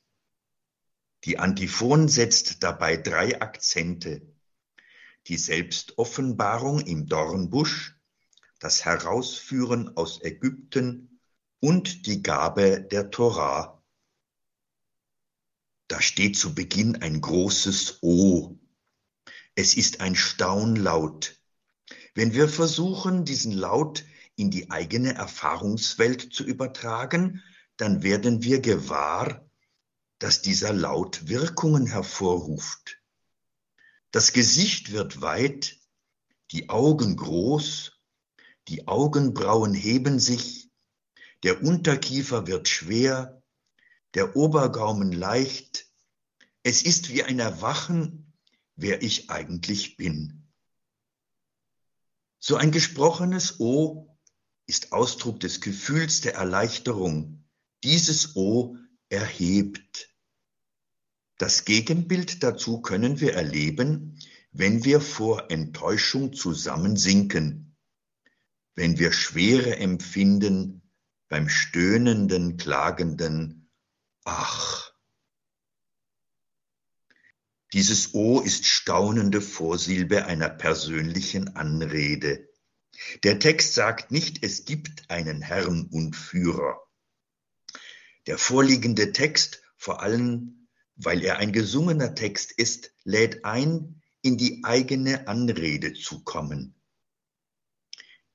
Die 1.24 1.38
Antiphon 1.38 2.08
setzt 2.08 2.62
dabei 2.62 2.96
drei 2.96 3.42
Akzente. 3.42 4.29
Die 5.30 5.38
Selbstoffenbarung 5.38 6.80
im 6.80 7.06
Dornbusch, 7.06 7.94
das 8.58 8.84
Herausführen 8.84 9.96
aus 9.96 10.20
Ägypten 10.24 11.20
und 11.60 12.06
die 12.06 12.20
Gabe 12.20 12.80
der 12.80 13.12
Torah. 13.12 13.80
Da 15.86 16.00
steht 16.00 16.36
zu 16.36 16.52
Beginn 16.52 17.00
ein 17.00 17.20
großes 17.20 18.02
O. 18.02 18.58
Es 19.54 19.76
ist 19.76 20.00
ein 20.00 20.16
Staunlaut. 20.16 21.40
Wenn 22.16 22.34
wir 22.34 22.48
versuchen, 22.48 23.24
diesen 23.24 23.52
Laut 23.52 24.04
in 24.34 24.50
die 24.50 24.72
eigene 24.72 25.14
Erfahrungswelt 25.14 26.32
zu 26.32 26.42
übertragen, 26.42 27.40
dann 27.76 28.02
werden 28.02 28.42
wir 28.42 28.58
gewahr, 28.60 29.48
dass 30.18 30.42
dieser 30.42 30.72
Laut 30.72 31.28
Wirkungen 31.28 31.86
hervorruft. 31.86 32.99
Das 34.10 34.32
Gesicht 34.32 34.92
wird 34.92 35.20
weit, 35.20 35.78
die 36.50 36.68
Augen 36.68 37.16
groß, 37.16 37.92
die 38.68 38.88
Augenbrauen 38.88 39.74
heben 39.74 40.18
sich, 40.18 40.70
der 41.42 41.62
Unterkiefer 41.62 42.46
wird 42.46 42.68
schwer, 42.68 43.42
der 44.14 44.36
Obergaumen 44.36 45.12
leicht. 45.12 45.86
Es 46.62 46.82
ist 46.82 47.08
wie 47.10 47.22
ein 47.22 47.38
Erwachen, 47.38 48.36
wer 48.76 49.02
ich 49.02 49.30
eigentlich 49.30 49.96
bin. 49.96 50.48
So 52.38 52.56
ein 52.56 52.72
gesprochenes 52.72 53.60
O 53.60 54.18
ist 54.66 54.92
Ausdruck 54.92 55.40
des 55.40 55.60
Gefühls 55.60 56.20
der 56.20 56.34
Erleichterung. 56.34 57.44
Dieses 57.84 58.36
O 58.36 58.76
erhebt. 59.08 60.09
Das 61.40 61.64
Gegenbild 61.64 62.42
dazu 62.42 62.82
können 62.82 63.18
wir 63.18 63.32
erleben, 63.32 64.18
wenn 64.52 64.84
wir 64.84 65.00
vor 65.00 65.50
Enttäuschung 65.50 66.34
zusammensinken, 66.34 67.78
wenn 68.74 68.98
wir 68.98 69.10
Schwere 69.10 69.78
empfinden 69.78 70.82
beim 71.28 71.48
stöhnenden, 71.48 72.58
klagenden 72.58 73.70
Ach. 74.24 74.92
Dieses 77.72 78.12
O 78.12 78.40
ist 78.40 78.66
staunende 78.66 79.40
Vorsilbe 79.40 80.26
einer 80.26 80.50
persönlichen 80.50 81.56
Anrede. 81.56 82.50
Der 83.24 83.38
Text 83.38 83.72
sagt 83.72 84.10
nicht, 84.10 84.44
es 84.44 84.66
gibt 84.66 85.08
einen 85.08 85.40
Herrn 85.40 85.86
und 85.86 86.14
Führer. 86.14 86.78
Der 88.26 88.36
vorliegende 88.36 89.12
Text, 89.12 89.62
vor 89.78 90.02
allem 90.02 90.59
weil 91.02 91.22
er 91.22 91.38
ein 91.38 91.52
gesungener 91.52 92.14
Text 92.14 92.52
ist, 92.52 92.92
lädt 93.04 93.44
ein, 93.44 94.02
in 94.22 94.36
die 94.36 94.64
eigene 94.64 95.28
Anrede 95.28 95.94
zu 95.94 96.22
kommen. 96.22 96.74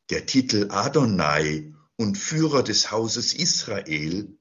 Der 0.09 0.25
Titel 0.25 0.67
Adonai 0.69 1.73
und 1.95 2.17
Führer 2.17 2.63
des 2.63 2.91
Hauses 2.91 3.33
Israel, 3.33 4.37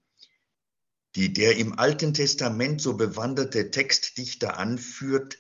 die 1.16 1.32
der 1.32 1.56
im 1.58 1.78
Alten 1.78 2.14
Testament 2.14 2.80
so 2.80 2.96
bewanderte 2.96 3.70
Textdichter 3.70 4.58
anführt, 4.58 5.38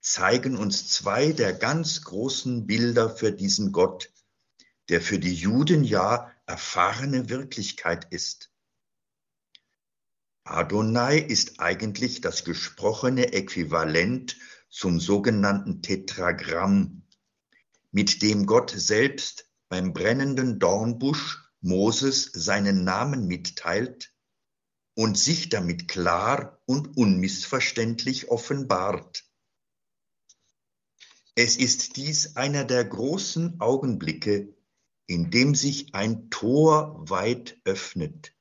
zeigen 0.00 0.56
uns 0.56 0.88
zwei 0.88 1.32
der 1.32 1.52
ganz 1.52 2.02
großen 2.02 2.66
Bilder 2.66 3.10
für 3.10 3.32
diesen 3.32 3.72
Gott, 3.72 4.12
der 4.88 5.00
für 5.00 5.18
die 5.18 5.34
Juden 5.34 5.82
ja 5.82 6.30
erfahrene 6.46 7.28
Wirklichkeit 7.28 8.06
ist. 8.10 8.50
Adonai 10.50 11.18
ist 11.18 11.60
eigentlich 11.60 12.22
das 12.22 12.42
gesprochene 12.42 13.34
Äquivalent 13.34 14.38
zum 14.70 14.98
sogenannten 14.98 15.82
Tetragramm, 15.82 17.02
mit 17.90 18.22
dem 18.22 18.46
Gott 18.46 18.70
selbst 18.70 19.50
beim 19.68 19.92
brennenden 19.92 20.58
Dornbusch 20.58 21.44
Moses 21.60 22.30
seinen 22.32 22.82
Namen 22.82 23.26
mitteilt 23.26 24.14
und 24.94 25.18
sich 25.18 25.50
damit 25.50 25.86
klar 25.86 26.62
und 26.64 26.96
unmissverständlich 26.96 28.28
offenbart. 28.28 29.24
Es 31.34 31.56
ist 31.56 31.96
dies 31.96 32.36
einer 32.36 32.64
der 32.64 32.84
großen 32.84 33.60
Augenblicke, 33.60 34.56
in 35.06 35.30
dem 35.30 35.54
sich 35.54 35.94
ein 35.94 36.30
Tor 36.30 37.08
weit 37.08 37.60
öffnet 37.64 38.34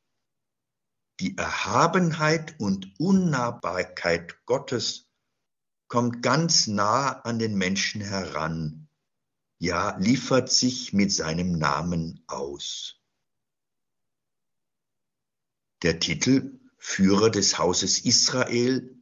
die 1.19 1.37
Erhabenheit 1.37 2.59
und 2.59 2.99
Unnahbarkeit 2.99 4.45
Gottes 4.45 5.09
kommt 5.87 6.21
ganz 6.21 6.67
nah 6.67 7.21
an 7.21 7.39
den 7.39 7.55
Menschen 7.55 8.01
heran, 8.01 8.87
ja 9.59 9.97
liefert 9.97 10.51
sich 10.51 10.93
mit 10.93 11.11
seinem 11.11 11.57
Namen 11.57 12.23
aus. 12.27 13.01
Der 15.81 15.99
Titel 15.99 16.59
Führer 16.77 17.29
des 17.29 17.57
Hauses 17.57 17.99
Israel, 17.99 18.95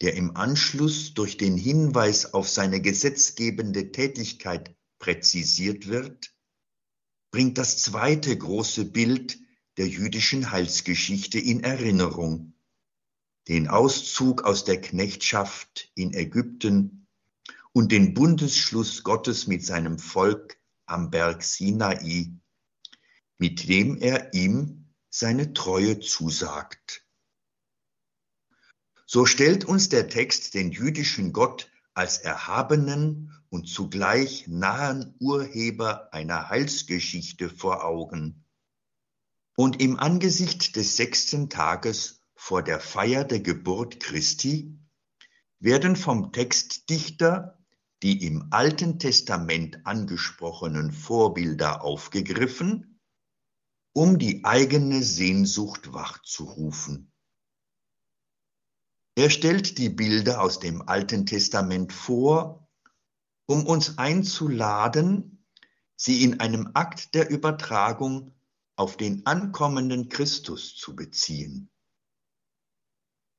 der 0.00 0.14
im 0.14 0.36
Anschluss 0.36 1.14
durch 1.14 1.36
den 1.36 1.56
Hinweis 1.56 2.34
auf 2.34 2.48
seine 2.48 2.80
gesetzgebende 2.80 3.92
Tätigkeit 3.92 4.76
präzisiert 4.98 5.86
wird, 5.86 6.34
bringt 7.30 7.56
das 7.56 7.78
zweite 7.78 8.36
große 8.36 8.84
Bild 8.84 9.41
der 9.82 9.90
jüdischen 9.90 10.52
Heilsgeschichte 10.52 11.40
in 11.40 11.64
Erinnerung, 11.64 12.54
den 13.48 13.66
Auszug 13.66 14.44
aus 14.44 14.62
der 14.64 14.80
Knechtschaft 14.80 15.90
in 15.96 16.14
Ägypten 16.14 17.08
und 17.72 17.90
den 17.90 18.14
Bundesschluss 18.14 19.02
Gottes 19.02 19.48
mit 19.48 19.66
seinem 19.66 19.98
Volk 19.98 20.56
am 20.86 21.10
Berg 21.10 21.42
Sinai, 21.42 22.30
mit 23.38 23.68
dem 23.68 23.96
er 23.96 24.32
ihm 24.34 24.94
seine 25.10 25.52
Treue 25.52 25.98
zusagt. 25.98 27.04
So 29.04 29.26
stellt 29.26 29.64
uns 29.64 29.88
der 29.88 30.08
Text 30.08 30.54
den 30.54 30.70
jüdischen 30.70 31.32
Gott 31.32 31.72
als 31.92 32.18
erhabenen 32.18 33.36
und 33.48 33.66
zugleich 33.68 34.46
nahen 34.46 35.16
Urheber 35.18 36.14
einer 36.14 36.50
Heilsgeschichte 36.50 37.50
vor 37.50 37.84
Augen 37.84 38.41
und 39.56 39.80
im 39.80 39.98
Angesicht 39.98 40.76
des 40.76 40.96
sechsten 40.96 41.50
Tages 41.50 42.20
vor 42.34 42.62
der 42.62 42.80
Feier 42.80 43.24
der 43.24 43.40
Geburt 43.40 44.00
Christi 44.00 44.78
werden 45.60 45.96
vom 45.96 46.32
Textdichter 46.32 47.62
die 48.02 48.26
im 48.26 48.48
Alten 48.50 48.98
Testament 48.98 49.86
angesprochenen 49.86 50.90
Vorbilder 50.90 51.84
aufgegriffen, 51.84 53.00
um 53.92 54.18
die 54.18 54.44
eigene 54.44 55.02
Sehnsucht 55.02 55.92
wachzurufen. 55.92 57.12
Er 59.14 59.30
stellt 59.30 59.78
die 59.78 59.90
Bilder 59.90 60.40
aus 60.40 60.58
dem 60.58 60.82
Alten 60.88 61.26
Testament 61.26 61.92
vor, 61.92 62.68
um 63.46 63.66
uns 63.66 63.98
einzuladen, 63.98 65.46
sie 65.94 66.24
in 66.24 66.40
einem 66.40 66.70
Akt 66.74 67.14
der 67.14 67.30
Übertragung 67.30 68.34
auf 68.82 68.96
den 68.96 69.24
ankommenden 69.26 70.08
Christus 70.08 70.74
zu 70.74 70.96
beziehen. 70.96 71.70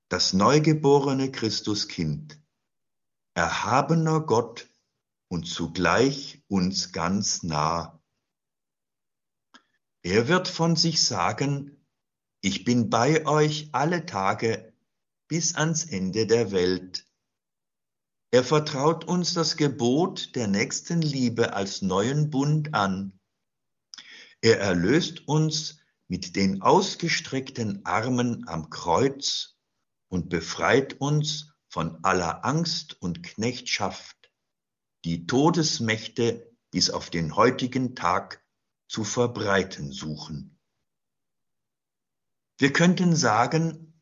Das 0.07 0.31
neugeborene 0.31 1.33
Christuskind, 1.33 2.41
erhabener 3.33 4.21
Gott 4.21 4.69
und 5.27 5.43
zugleich 5.45 6.41
uns 6.47 6.93
ganz 6.93 7.43
nah. 7.43 8.01
Er 10.01 10.29
wird 10.29 10.47
von 10.47 10.77
sich 10.77 11.03
sagen, 11.03 11.85
ich 12.39 12.63
bin 12.63 12.89
bei 12.89 13.25
euch 13.25 13.67
alle 13.73 14.05
Tage 14.05 14.73
bis 15.27 15.55
ans 15.55 15.83
Ende 15.83 16.25
der 16.25 16.53
Welt. 16.53 17.05
Er 18.31 18.45
vertraut 18.45 19.03
uns 19.03 19.33
das 19.33 19.57
Gebot 19.57 20.37
der 20.37 20.47
nächsten 20.47 21.01
Liebe 21.01 21.51
als 21.51 21.81
neuen 21.81 22.29
Bund 22.29 22.73
an. 22.73 23.19
Er 24.43 24.59
erlöst 24.59 25.25
uns 25.25 25.79
mit 26.09 26.35
den 26.35 26.61
ausgestreckten 26.61 27.85
Armen 27.85 28.45
am 28.49 28.69
Kreuz 28.69 29.55
und 30.09 30.27
befreit 30.27 30.99
uns 30.99 31.53
von 31.69 32.03
aller 32.03 32.43
Angst 32.43 33.01
und 33.01 33.23
Knechtschaft, 33.23 34.33
die 35.05 35.27
Todesmächte 35.27 36.51
bis 36.71 36.89
auf 36.89 37.09
den 37.09 37.37
heutigen 37.37 37.95
Tag 37.95 38.43
zu 38.89 39.05
verbreiten 39.05 39.93
suchen. 39.93 40.59
Wir 42.57 42.73
könnten 42.73 43.15
sagen, 43.15 44.01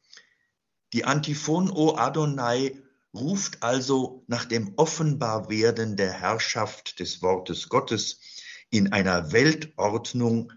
die 0.93 1.05
Antiphon 1.05 1.69
O 1.69 1.97
Adonai 1.97 2.81
ruft 3.13 3.61
also 3.61 4.25
nach 4.25 4.45
dem 4.45 4.73
Offenbarwerden 4.77 5.97
der 5.97 6.11
Herrschaft 6.11 6.99
des 6.99 7.21
Wortes 7.21 7.69
Gottes 7.69 8.19
in 8.71 8.91
einer 8.91 9.31
Weltordnung, 9.31 10.51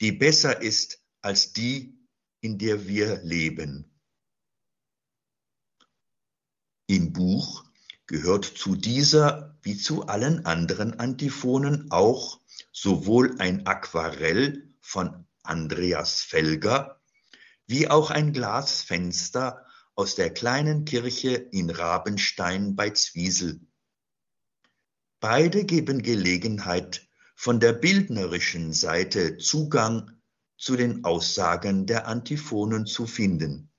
die 0.00 0.12
besser 0.12 0.60
ist 0.60 1.02
als 1.22 1.52
die, 1.52 1.98
in 2.40 2.58
der 2.58 2.86
wir 2.86 3.22
leben. 3.22 3.88
Im 6.88 7.12
Buch 7.12 7.64
gehört 8.06 8.44
zu 8.44 8.74
dieser 8.74 9.56
wie 9.62 9.78
zu 9.78 10.06
allen 10.06 10.44
anderen 10.44 10.98
Antiphonen 10.98 11.90
auch 11.90 12.40
sowohl 12.72 13.36
ein 13.38 13.66
Aquarell 13.66 14.74
von 14.80 15.24
Andreas 15.42 16.20
Felger 16.20 17.00
wie 17.66 17.88
auch 17.88 18.10
ein 18.10 18.32
Glasfenster 18.32 19.64
aus 19.94 20.16
der 20.16 20.30
kleinen 20.30 20.84
Kirche 20.84 21.34
in 21.34 21.70
Rabenstein 21.70 22.74
bei 22.74 22.90
Zwiesel. 22.90 23.60
Beide 25.20 25.64
geben 25.64 26.02
Gelegenheit, 26.02 27.08
von 27.42 27.58
der 27.58 27.72
bildnerischen 27.72 28.72
Seite 28.72 29.36
Zugang 29.36 30.12
zu 30.56 30.76
den 30.76 31.04
Aussagen 31.04 31.86
der 31.86 32.06
Antiphonen 32.06 32.86
zu 32.86 33.08
finden. 33.08 33.72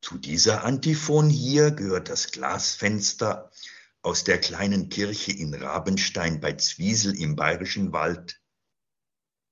Zu 0.00 0.16
dieser 0.16 0.64
Antiphon 0.64 1.28
hier 1.28 1.72
gehört 1.72 2.08
das 2.08 2.30
Glasfenster 2.30 3.50
aus 4.00 4.24
der 4.24 4.40
kleinen 4.40 4.88
Kirche 4.88 5.32
in 5.32 5.52
Rabenstein 5.52 6.40
bei 6.40 6.54
Zwiesel 6.54 7.14
im 7.14 7.36
Bayerischen 7.36 7.92
Wald. 7.92 8.40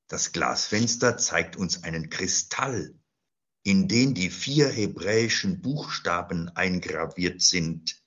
Das 0.07 0.33
Glasfenster 0.33 1.19
zeigt 1.19 1.57
uns 1.57 1.83
einen 1.83 2.09
Kristall, 2.09 2.99
in 3.63 3.89
den 3.89 4.15
die 4.15 4.31
vier 4.31 4.71
hebräischen 4.71 5.61
Buchstaben 5.61 6.49
eingraviert 6.49 7.43
sind, 7.43 8.03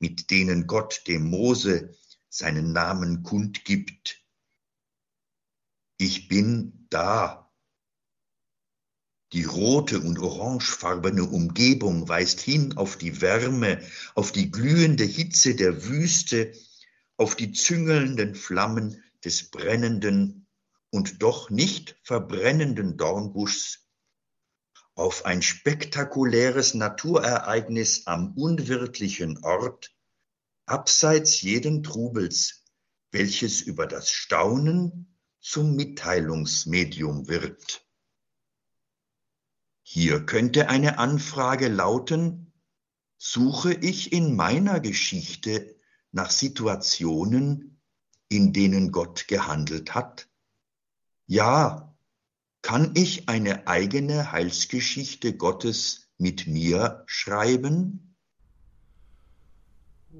mit 0.00 0.30
denen 0.30 0.66
Gott 0.66 1.04
dem 1.06 1.24
Mose 1.24 1.96
seinen 2.34 2.72
Namen 2.72 3.22
kundgibt. 3.22 4.20
Ich 5.98 6.26
bin 6.26 6.86
da. 6.90 7.52
Die 9.32 9.44
rote 9.44 10.00
und 10.00 10.18
orangefarbene 10.18 11.22
Umgebung 11.22 12.08
weist 12.08 12.40
hin 12.40 12.76
auf 12.76 12.98
die 12.98 13.20
Wärme, 13.20 13.80
auf 14.16 14.32
die 14.32 14.50
glühende 14.50 15.04
Hitze 15.04 15.54
der 15.54 15.86
Wüste, 15.86 16.52
auf 17.16 17.36
die 17.36 17.52
züngelnden 17.52 18.34
Flammen 18.34 19.00
des 19.24 19.50
brennenden 19.50 20.48
und 20.90 21.22
doch 21.22 21.50
nicht 21.50 21.96
verbrennenden 22.02 22.96
Dornbuschs 22.96 23.86
auf 24.96 25.24
ein 25.24 25.40
spektakuläres 25.40 26.74
Naturereignis 26.74 28.06
am 28.06 28.32
unwirtlichen 28.36 29.42
Ort, 29.44 29.93
abseits 30.66 31.42
jeden 31.42 31.82
Trubels, 31.82 32.64
welches 33.10 33.60
über 33.60 33.86
das 33.86 34.10
Staunen 34.10 35.16
zum 35.40 35.76
Mitteilungsmedium 35.76 37.28
wird. 37.28 37.86
Hier 39.82 40.24
könnte 40.24 40.68
eine 40.68 40.98
Anfrage 40.98 41.68
lauten, 41.68 42.52
suche 43.18 43.74
ich 43.74 44.12
in 44.12 44.34
meiner 44.34 44.80
Geschichte 44.80 45.76
nach 46.12 46.30
Situationen, 46.30 47.80
in 48.28 48.52
denen 48.52 48.92
Gott 48.92 49.28
gehandelt 49.28 49.94
hat? 49.94 50.28
Ja, 51.26 51.94
kann 52.62 52.92
ich 52.96 53.28
eine 53.28 53.66
eigene 53.66 54.32
Heilsgeschichte 54.32 55.36
Gottes 55.36 56.08
mit 56.16 56.46
mir 56.46 57.04
schreiben? 57.06 58.03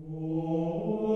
Oh. 0.02 1.13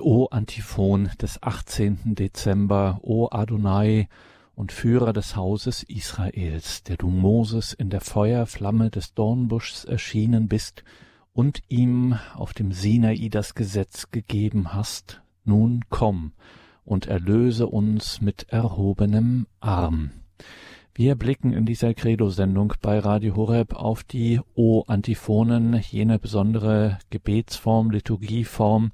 O-Antiphon 0.00 1.10
des 1.20 1.42
18. 1.42 2.14
Dezember, 2.14 2.98
O 3.02 3.28
Adonai 3.30 4.08
und 4.54 4.72
Führer 4.72 5.12
des 5.12 5.36
Hauses 5.36 5.82
Israels, 5.82 6.82
der 6.84 6.96
du 6.96 7.08
Moses 7.08 7.72
in 7.72 7.90
der 7.90 8.00
Feuerflamme 8.00 8.90
des 8.90 9.14
Dornbuschs 9.14 9.84
erschienen 9.84 10.48
bist 10.48 10.84
und 11.32 11.62
ihm 11.68 12.18
auf 12.34 12.54
dem 12.54 12.72
Sinai 12.72 13.28
das 13.30 13.54
Gesetz 13.54 14.10
gegeben 14.10 14.72
hast, 14.72 15.22
nun 15.44 15.84
komm 15.90 16.32
und 16.84 17.06
erlöse 17.06 17.66
uns 17.66 18.20
mit 18.20 18.46
erhobenem 18.50 19.46
Arm. 19.60 20.10
Wir 20.96 21.16
blicken 21.16 21.52
in 21.52 21.66
dieser 21.66 21.92
Credo-Sendung 21.92 22.74
bei 22.80 23.00
Radio 23.00 23.34
Horeb 23.34 23.74
auf 23.74 24.04
die 24.04 24.40
O-Antiphonen, 24.54 25.82
jene 25.90 26.20
besondere 26.20 27.00
Gebetsform, 27.10 27.90
Liturgieform 27.90 28.92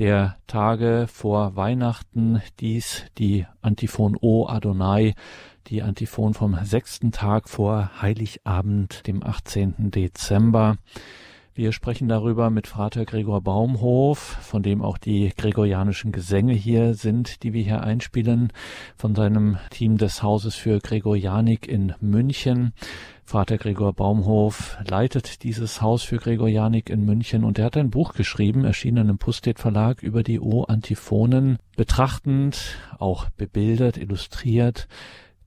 der 0.00 0.38
Tage 0.48 1.06
vor 1.08 1.54
Weihnachten. 1.54 2.42
Dies 2.58 3.04
die 3.18 3.46
Antiphon 3.62 4.16
O 4.20 4.48
Adonai, 4.48 5.14
die 5.68 5.82
Antiphon 5.82 6.34
vom 6.34 6.58
sechsten 6.64 7.12
Tag 7.12 7.48
vor 7.48 7.92
Heiligabend, 8.02 9.06
dem 9.06 9.22
18. 9.22 9.92
Dezember. 9.92 10.78
Wir 11.56 11.72
sprechen 11.72 12.06
darüber 12.06 12.50
mit 12.50 12.66
Vater 12.66 13.06
Gregor 13.06 13.40
Baumhof, 13.40 14.18
von 14.18 14.62
dem 14.62 14.82
auch 14.82 14.98
die 14.98 15.32
gregorianischen 15.34 16.12
Gesänge 16.12 16.52
hier 16.52 16.92
sind, 16.92 17.42
die 17.42 17.54
wir 17.54 17.62
hier 17.62 17.82
einspielen, 17.82 18.52
von 18.94 19.14
seinem 19.14 19.56
Team 19.70 19.96
des 19.96 20.22
Hauses 20.22 20.54
für 20.54 20.80
Gregorianik 20.80 21.66
in 21.66 21.94
München. 21.98 22.74
Vater 23.24 23.56
Gregor 23.56 23.94
Baumhof 23.94 24.76
leitet 24.86 25.44
dieses 25.44 25.80
Haus 25.80 26.02
für 26.02 26.18
Gregorianik 26.18 26.90
in 26.90 27.06
München 27.06 27.42
und 27.42 27.58
er 27.58 27.64
hat 27.64 27.78
ein 27.78 27.88
Buch 27.88 28.12
geschrieben, 28.12 28.66
erschienen 28.66 29.08
im 29.08 29.16
Pustet 29.16 29.58
Verlag 29.58 30.02
über 30.02 30.22
die 30.22 30.40
O-Antiphonen, 30.40 31.56
betrachtend, 31.74 32.76
auch 32.98 33.30
bebildert, 33.30 33.96
illustriert, 33.96 34.88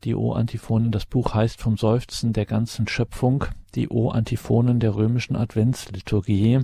die 0.04 0.16
O-Antiphonen. 0.16 0.92
Das 0.92 1.06
Buch 1.06 1.34
heißt 1.34 1.62
Vom 1.62 1.78
Seufzen 1.78 2.34
der 2.34 2.46
ganzen 2.46 2.88
Schöpfung, 2.88 3.46
die 3.76 3.90
O-Antiphonen 3.90 4.80
der 4.80 4.96
römischen 4.96 5.36
Adventsliturgie. 5.36 6.62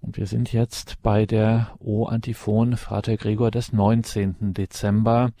Und 0.00 0.16
wir 0.16 0.26
sind 0.26 0.52
jetzt 0.52 1.02
bei 1.02 1.26
der 1.26 1.74
O-Antiphon 1.78 2.76
Vater 2.76 3.16
Gregor 3.16 3.50
des 3.50 3.72
19. 3.72 4.54
Dezember. 4.54 5.32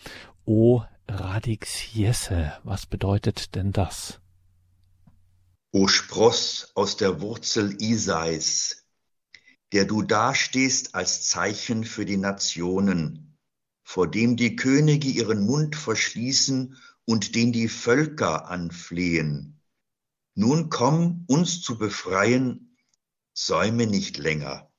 O 0.44 0.82
Radix 1.08 1.94
Jesse. 1.94 2.52
Was 2.64 2.86
bedeutet 2.86 3.54
denn 3.54 3.72
das? 3.72 4.20
O 5.72 5.88
Spross 5.88 6.70
aus 6.74 6.96
der 6.96 7.20
Wurzel 7.20 7.76
Isais, 7.80 8.84
der 9.72 9.84
du 9.84 10.02
dastehst 10.02 10.94
als 10.94 11.28
Zeichen 11.28 11.84
für 11.84 12.04
die 12.04 12.16
Nationen, 12.16 13.36
vor 13.82 14.10
dem 14.10 14.36
die 14.36 14.56
Könige 14.56 15.08
ihren 15.08 15.44
Mund 15.44 15.76
verschließen 15.76 16.76
und 17.06 17.34
den 17.34 17.52
die 17.52 17.68
Völker 17.68 18.50
anflehen. 18.50 19.62
Nun 20.34 20.68
komm, 20.68 21.24
uns 21.28 21.62
zu 21.62 21.78
befreien, 21.78 22.76
säume 23.32 23.86
nicht 23.86 24.18
länger. 24.18 24.70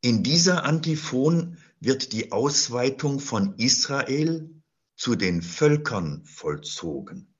In 0.00 0.22
dieser 0.22 0.62
Antiphon 0.62 1.58
wird 1.80 2.12
die 2.12 2.30
Ausweitung 2.30 3.18
von 3.18 3.58
Israel 3.58 4.62
zu 4.94 5.16
den 5.16 5.42
Völkern 5.42 6.24
vollzogen. 6.24 7.34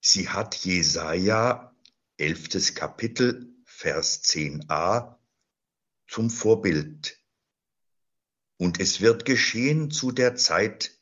Sie 0.00 0.28
hat 0.28 0.56
Jesaja, 0.56 1.76
elftes 2.16 2.74
Kapitel, 2.74 3.54
Vers 3.64 4.24
10a, 4.24 5.16
zum 6.08 6.30
Vorbild 6.30 7.19
und 8.60 8.78
es 8.78 9.00
wird 9.00 9.24
geschehen 9.24 9.90
zu 9.90 10.12
der 10.12 10.36
Zeit, 10.36 10.92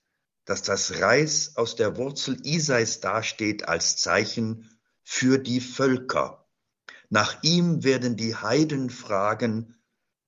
dass 0.45 0.63
das 0.63 1.01
Reis 1.01 1.57
aus 1.57 1.75
der 1.75 1.97
Wurzel 1.97 2.47
Isais 2.47 3.01
dasteht 3.01 3.67
als 3.67 3.97
Zeichen 3.97 4.79
für 5.03 5.39
die 5.39 5.61
Völker. 5.61 6.49
Nach 7.11 7.43
ihm 7.43 7.83
werden 7.83 8.17
die 8.17 8.37
Heiden 8.37 8.91
fragen, 8.91 9.75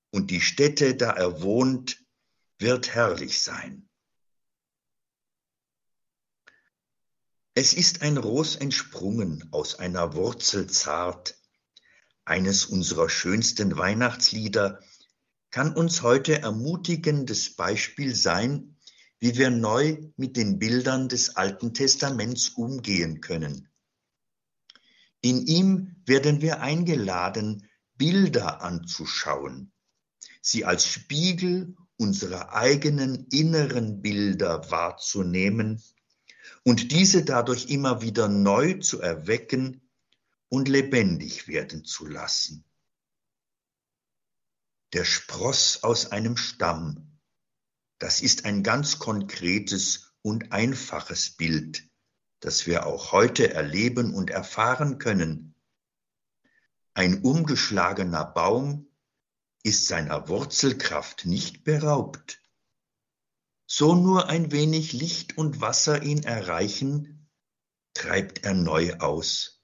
und 0.09 0.29
die 0.29 0.41
Stätte, 0.41 0.93
da 0.93 1.11
er 1.11 1.41
wohnt, 1.41 2.03
wird 2.59 2.93
herrlich 2.93 3.41
sein. 3.41 3.87
Es 7.53 7.73
ist 7.73 8.01
ein 8.01 8.17
Ros 8.17 8.57
entsprungen 8.57 9.47
aus 9.51 9.79
einer 9.79 10.15
Wurzel 10.15 10.69
zart, 10.69 11.37
eines 12.25 12.65
unserer 12.65 13.09
schönsten 13.09 13.77
Weihnachtslieder, 13.77 14.81
kann 15.51 15.73
uns 15.73 16.01
heute 16.01 16.41
ermutigendes 16.41 17.55
Beispiel 17.55 18.15
sein, 18.15 18.77
wie 19.19 19.37
wir 19.37 19.49
neu 19.49 19.97
mit 20.15 20.37
den 20.37 20.57
Bildern 20.57 21.09
des 21.09 21.35
Alten 21.35 21.73
Testaments 21.73 22.49
umgehen 22.49 23.19
können. 23.21 23.69
In 25.21 25.45
ihm 25.45 25.95
werden 26.05 26.41
wir 26.41 26.61
eingeladen, 26.61 27.69
Bilder 27.95 28.63
anzuschauen, 28.63 29.71
sie 30.41 30.65
als 30.65 30.87
Spiegel 30.87 31.75
unserer 31.97 32.53
eigenen 32.53 33.27
inneren 33.27 34.01
Bilder 34.01 34.71
wahrzunehmen 34.71 35.83
und 36.63 36.91
diese 36.91 37.23
dadurch 37.23 37.67
immer 37.67 38.01
wieder 38.01 38.27
neu 38.27 38.79
zu 38.79 39.01
erwecken 39.01 39.87
und 40.49 40.67
lebendig 40.67 41.47
werden 41.47 41.83
zu 41.85 42.07
lassen 42.07 42.65
der 44.93 45.05
Spross 45.05 45.83
aus 45.83 46.11
einem 46.11 46.37
Stamm. 46.37 47.19
Das 47.99 48.21
ist 48.21 48.45
ein 48.45 48.63
ganz 48.63 48.99
konkretes 48.99 50.13
und 50.21 50.51
einfaches 50.51 51.31
Bild, 51.31 51.87
das 52.39 52.67
wir 52.67 52.85
auch 52.85 53.11
heute 53.11 53.53
erleben 53.53 54.13
und 54.13 54.29
erfahren 54.29 54.97
können. 54.97 55.55
Ein 56.93 57.21
umgeschlagener 57.21 58.25
Baum 58.25 58.91
ist 59.63 59.87
seiner 59.87 60.27
Wurzelkraft 60.27 61.25
nicht 61.25 61.63
beraubt. 61.63 62.41
So 63.65 63.95
nur 63.95 64.27
ein 64.27 64.51
wenig 64.51 64.91
Licht 64.91 65.37
und 65.37 65.61
Wasser 65.61 66.03
ihn 66.03 66.23
erreichen, 66.23 67.29
treibt 67.93 68.43
er 68.43 68.53
neu 68.53 68.95
aus, 68.97 69.63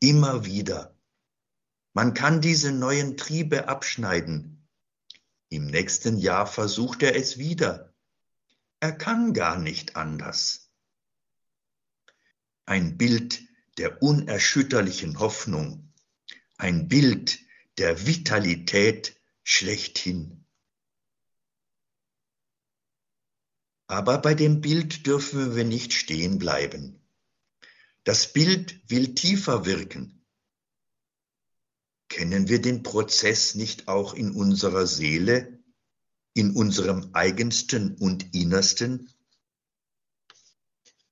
immer 0.00 0.44
wieder. 0.44 0.98
Man 1.94 2.12
kann 2.12 2.42
diese 2.42 2.72
neuen 2.72 3.16
Triebe 3.16 3.68
abschneiden, 3.68 4.55
im 5.48 5.66
nächsten 5.66 6.18
Jahr 6.18 6.46
versucht 6.46 7.02
er 7.02 7.16
es 7.16 7.38
wieder. 7.38 7.94
Er 8.80 8.92
kann 8.92 9.32
gar 9.32 9.58
nicht 9.58 9.96
anders. 9.96 10.70
Ein 12.64 12.98
Bild 12.98 13.42
der 13.78 14.02
unerschütterlichen 14.02 15.18
Hoffnung, 15.18 15.92
ein 16.56 16.88
Bild 16.88 17.38
der 17.78 18.06
Vitalität 18.06 19.16
schlechthin. 19.44 20.44
Aber 23.86 24.18
bei 24.18 24.34
dem 24.34 24.60
Bild 24.60 25.06
dürfen 25.06 25.54
wir 25.54 25.64
nicht 25.64 25.92
stehen 25.92 26.38
bleiben. 26.38 27.00
Das 28.02 28.32
Bild 28.32 28.80
will 28.90 29.14
tiefer 29.14 29.64
wirken. 29.64 30.15
Kennen 32.08 32.48
wir 32.48 32.60
den 32.62 32.82
Prozess 32.82 33.54
nicht 33.54 33.88
auch 33.88 34.14
in 34.14 34.32
unserer 34.32 34.86
Seele, 34.86 35.62
in 36.34 36.54
unserem 36.54 37.10
eigensten 37.12 37.94
und 37.96 38.34
innersten? 38.34 39.10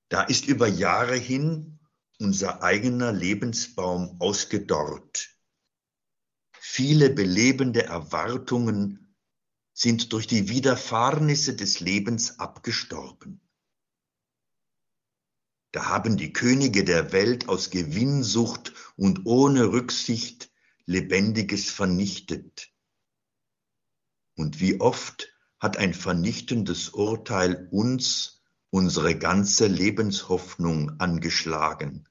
Da 0.09 0.23
ist 0.23 0.47
über 0.47 0.69
Jahre 0.69 1.17
hin 1.17 1.79
unser 2.19 2.63
eigener 2.63 3.13
Lebensbaum 3.13 4.21
ausgedorrt. 4.21 5.31
Viele 6.53 7.11
belebende 7.11 7.85
Erwartungen 7.85 9.17
sind 9.73 10.13
durch 10.13 10.27
die 10.27 10.49
Widerfahrnisse 10.49 11.57
des 11.57 11.81
Lebens 11.81 12.39
abgestorben. 12.39 13.41
Da 15.73 15.87
haben 15.87 16.17
die 16.17 16.33
Könige 16.33 16.85
der 16.85 17.11
Welt 17.11 17.49
aus 17.49 17.71
Gewinnsucht 17.71 18.73
und 18.97 19.27
ohne 19.27 19.73
Rücksicht 19.73 20.53
Lebendiges 20.87 21.71
vernichtet. 21.71 22.73
Und 24.37 24.61
wie 24.61 24.81
oft 24.81 25.33
hat 25.59 25.77
ein 25.77 25.95
vernichtendes 25.95 26.91
Urteil 26.91 27.69
uns 27.71 28.43
unsere 28.71 29.17
ganze 29.17 29.67
Lebenshoffnung 29.67 30.99
angeschlagen. 31.01 32.09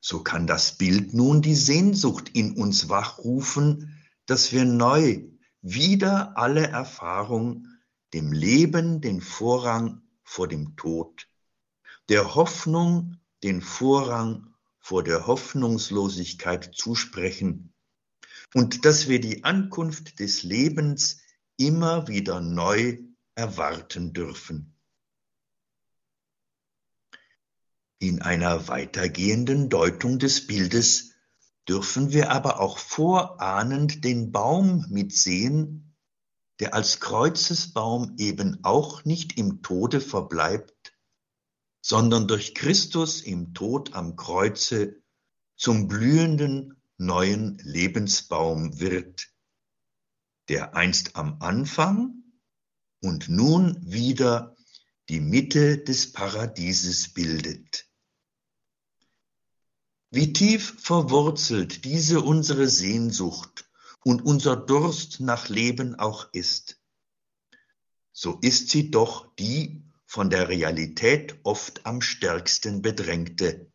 So 0.00 0.22
kann 0.22 0.46
das 0.46 0.78
Bild 0.78 1.12
nun 1.12 1.42
die 1.42 1.56
Sehnsucht 1.56 2.28
in 2.28 2.56
uns 2.56 2.88
wachrufen, 2.88 4.00
dass 4.26 4.52
wir 4.52 4.64
neu 4.64 5.24
wieder 5.60 6.38
alle 6.38 6.68
Erfahrung 6.68 7.66
dem 8.14 8.32
Leben 8.32 9.00
den 9.00 9.20
Vorrang 9.20 10.02
vor 10.22 10.46
dem 10.46 10.76
Tod, 10.76 11.28
der 12.08 12.36
Hoffnung 12.36 13.16
den 13.42 13.60
Vorrang 13.60 14.54
vor 14.86 15.02
der 15.02 15.26
Hoffnungslosigkeit 15.26 16.70
zusprechen 16.72 17.74
und 18.54 18.84
dass 18.84 19.08
wir 19.08 19.20
die 19.20 19.42
Ankunft 19.42 20.20
des 20.20 20.44
Lebens 20.44 21.22
immer 21.56 22.06
wieder 22.06 22.40
neu 22.40 22.98
erwarten 23.34 24.12
dürfen. 24.12 24.76
In 27.98 28.22
einer 28.22 28.68
weitergehenden 28.68 29.70
Deutung 29.70 30.20
des 30.20 30.46
Bildes 30.46 31.14
dürfen 31.68 32.12
wir 32.12 32.30
aber 32.30 32.60
auch 32.60 32.78
vorahnend 32.78 34.04
den 34.04 34.30
Baum 34.30 34.86
mitsehen, 34.88 35.96
der 36.60 36.74
als 36.74 37.00
Kreuzesbaum 37.00 38.14
eben 38.18 38.62
auch 38.62 39.04
nicht 39.04 39.36
im 39.36 39.62
Tode 39.62 40.00
verbleibt, 40.00 40.75
sondern 41.88 42.26
durch 42.26 42.52
Christus 42.56 43.20
im 43.20 43.54
Tod 43.54 43.94
am 43.94 44.16
Kreuze 44.16 45.00
zum 45.54 45.86
blühenden 45.86 46.82
neuen 46.96 47.58
Lebensbaum 47.58 48.80
wird, 48.80 49.28
der 50.48 50.74
einst 50.74 51.14
am 51.14 51.40
Anfang 51.40 52.24
und 53.00 53.28
nun 53.28 53.78
wieder 53.88 54.56
die 55.08 55.20
Mitte 55.20 55.78
des 55.78 56.10
Paradieses 56.10 57.14
bildet. 57.14 57.86
Wie 60.10 60.32
tief 60.32 60.74
verwurzelt 60.80 61.84
diese 61.84 62.20
unsere 62.20 62.66
Sehnsucht 62.68 63.70
und 64.02 64.24
unser 64.24 64.56
Durst 64.56 65.20
nach 65.20 65.48
Leben 65.48 65.94
auch 65.94 66.32
ist, 66.32 66.80
so 68.10 68.40
ist 68.40 68.70
sie 68.70 68.90
doch 68.90 69.32
die 69.36 69.85
von 70.06 70.30
der 70.30 70.48
Realität 70.48 71.38
oft 71.42 71.84
am 71.84 72.00
stärksten 72.00 72.80
bedrängte. 72.80 73.70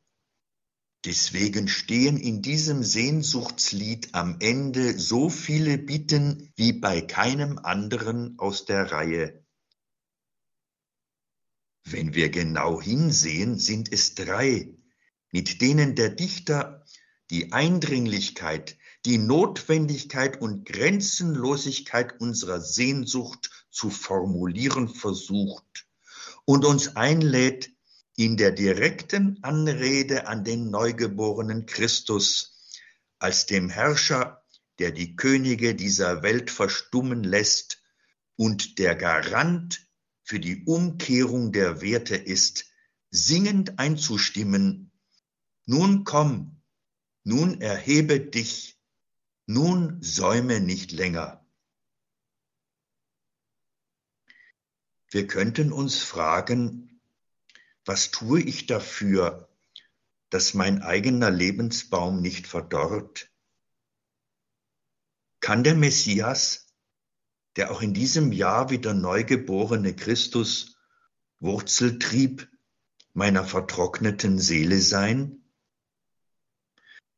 Deswegen 1.04 1.68
stehen 1.68 2.18
in 2.18 2.42
diesem 2.42 2.84
Sehnsuchtslied 2.84 4.14
am 4.14 4.38
Ende 4.40 4.98
so 4.98 5.30
viele 5.30 5.78
Bitten 5.78 6.52
wie 6.56 6.74
bei 6.74 7.02
keinem 7.02 7.60
anderen 7.60 8.40
aus 8.40 8.66
der 8.66 8.92
Reihe. 8.92 9.46
Wenn 11.84 12.14
wir 12.14 12.30
genau 12.30 12.82
hinsehen, 12.82 13.60
sind 13.60 13.92
es 13.92 14.16
drei, 14.16 14.74
mit 15.32 15.62
denen 15.62 15.96
der 15.96 16.10
Dichter 16.10 16.86
die 17.30 17.52
Eindringlichkeit, 17.52 18.78
die 19.06 19.18
Notwendigkeit 19.18 20.40
und 20.40 20.66
Grenzenlosigkeit 20.66 22.22
unserer 22.22 22.62
Sehnsucht 22.62 23.68
zu 23.72 23.90
formulieren 23.90 24.88
versucht 24.88 25.88
und 26.46 26.66
uns 26.66 26.96
einlädt, 26.96 27.72
in 28.16 28.38
der 28.38 28.52
direkten 28.52 29.40
Anrede 29.42 30.28
an 30.28 30.44
den 30.44 30.70
neugeborenen 30.70 31.66
Christus 31.66 32.52
als 33.20 33.46
dem 33.46 33.70
Herrscher, 33.70 34.44
der 34.80 34.92
die 34.92 35.16
Könige 35.16 35.76
dieser 35.76 36.24
Welt 36.24 36.52
verstummen 36.52 37.24
lässt 37.24 37.82
und 38.36 38.80
der 38.80 38.96
Garant 38.96 39.88
für 40.24 40.40
die 40.40 40.64
Umkehrung 40.66 41.52
der 41.52 41.82
Werte 41.82 42.16
ist, 42.16 42.66
singend 43.10 43.80
einzustimmen, 43.80 44.92
nun 45.66 46.04
komm, 46.04 46.62
nun 47.24 47.62
erhebe 47.62 48.20
dich, 48.20 48.80
nun 49.46 50.02
säume 50.02 50.60
nicht 50.60 50.92
länger. 50.92 51.41
Wir 55.12 55.28
könnten 55.28 55.74
uns 55.74 56.00
fragen, 56.00 57.02
was 57.84 58.12
tue 58.12 58.42
ich 58.42 58.66
dafür, 58.66 59.50
dass 60.30 60.54
mein 60.54 60.82
eigener 60.82 61.30
Lebensbaum 61.30 62.22
nicht 62.22 62.48
verdorrt? 62.48 63.30
Kann 65.42 65.66
der 65.66 65.76
Messias, 65.76 66.74
der 67.58 67.72
auch 67.72 67.82
in 67.82 67.94
diesem 67.94 68.32
Jahr 68.32 68.70
wieder 68.70 68.94
neugeborene 68.94 69.94
Christus, 69.94 70.78
Wurzeltrieb 71.42 72.48
meiner 73.14 73.44
vertrockneten 73.44 74.40
Seele 74.40 74.80
sein? 74.80 75.41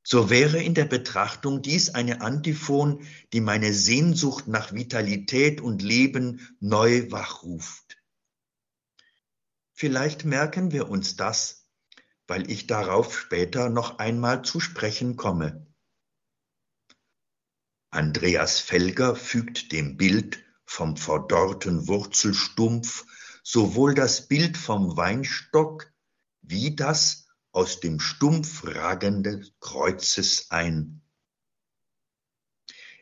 So 0.03 0.29
wäre 0.29 0.61
in 0.61 0.73
der 0.73 0.85
Betrachtung 0.85 1.61
dies 1.61 1.89
eine 1.89 2.21
Antiphon, 2.21 3.05
die 3.31 3.39
meine 3.39 3.73
Sehnsucht 3.73 4.47
nach 4.47 4.73
Vitalität 4.73 5.61
und 5.61 5.81
Leben 5.81 6.55
neu 6.59 7.09
wachruft. 7.09 7.97
Vielleicht 9.71 10.25
merken 10.25 10.71
wir 10.73 10.89
uns 10.89 11.15
das, 11.15 11.69
weil 12.27 12.51
ich 12.51 12.67
darauf 12.67 13.17
später 13.17 13.69
noch 13.69 13.97
einmal 13.97 14.43
zu 14.43 14.59
sprechen 14.59 15.15
komme. 15.15 15.67
Andreas 17.89 18.59
Felger 18.59 19.15
fügt 19.15 19.71
dem 19.71 19.97
Bild 19.97 20.43
vom 20.65 20.97
verdorrten 20.97 21.87
Wurzelstumpf 21.87 23.05
sowohl 23.43 23.93
das 23.93 24.27
Bild 24.27 24.57
vom 24.57 24.97
Weinstock 24.97 25.93
wie 26.41 26.75
das 26.75 27.22
aus 27.53 27.79
dem 27.79 27.99
Stumpf 27.99 28.65
ragenden 28.65 29.49
Kreuzes 29.61 30.49
ein. 30.49 31.01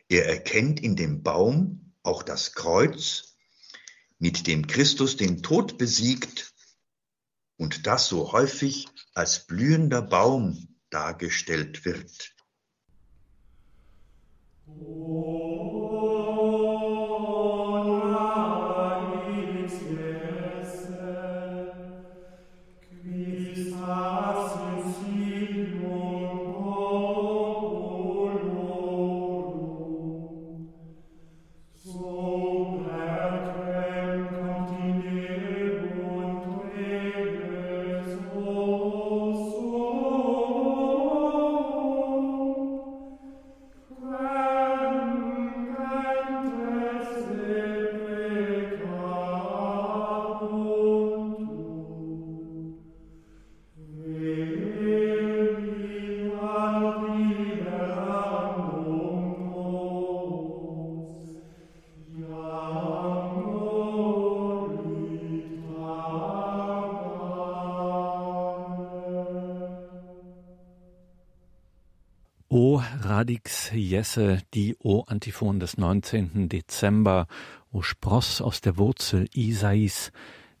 Er 0.08 0.26
erkennt 0.26 0.80
in 0.80 0.94
dem 0.94 1.22
Baum 1.22 1.94
auch 2.02 2.22
das 2.22 2.54
Kreuz, 2.54 3.34
mit 4.18 4.46
dem 4.46 4.66
Christus 4.66 5.16
den 5.16 5.42
Tod 5.42 5.78
besiegt 5.78 6.54
und 7.56 7.86
das 7.86 8.06
so 8.08 8.32
häufig 8.32 8.88
als 9.14 9.46
blühender 9.46 10.02
Baum 10.02 10.76
dargestellt 10.90 11.84
wird. 11.84 12.34
Oh. 14.66 16.01
Radix 73.02 73.70
Jesse, 73.72 74.38
die 74.54 74.76
O-Antiphon 74.78 75.60
des 75.60 75.78
19. 75.78 76.48
Dezember, 76.48 77.26
O 77.72 77.82
Spross 77.82 78.40
aus 78.40 78.60
der 78.60 78.78
Wurzel 78.78 79.28
Isais, 79.34 80.12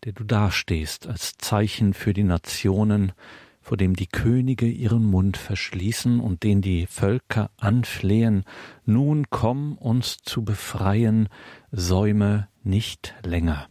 der 0.04 0.12
du 0.12 0.24
dastehst 0.24 1.06
als 1.06 1.36
Zeichen 1.38 1.94
für 1.94 2.12
die 2.12 2.24
Nationen, 2.24 3.12
vor 3.60 3.76
dem 3.76 3.94
die 3.94 4.06
Könige 4.06 4.66
ihren 4.66 5.04
Mund 5.04 5.36
verschließen 5.36 6.20
und 6.20 6.42
den 6.42 6.62
die 6.62 6.86
Völker 6.86 7.50
anflehen, 7.58 8.44
nun 8.84 9.30
komm 9.30 9.78
uns 9.78 10.18
zu 10.22 10.44
befreien, 10.44 11.28
säume 11.70 12.48
nicht 12.62 13.14
länger. 13.24 13.68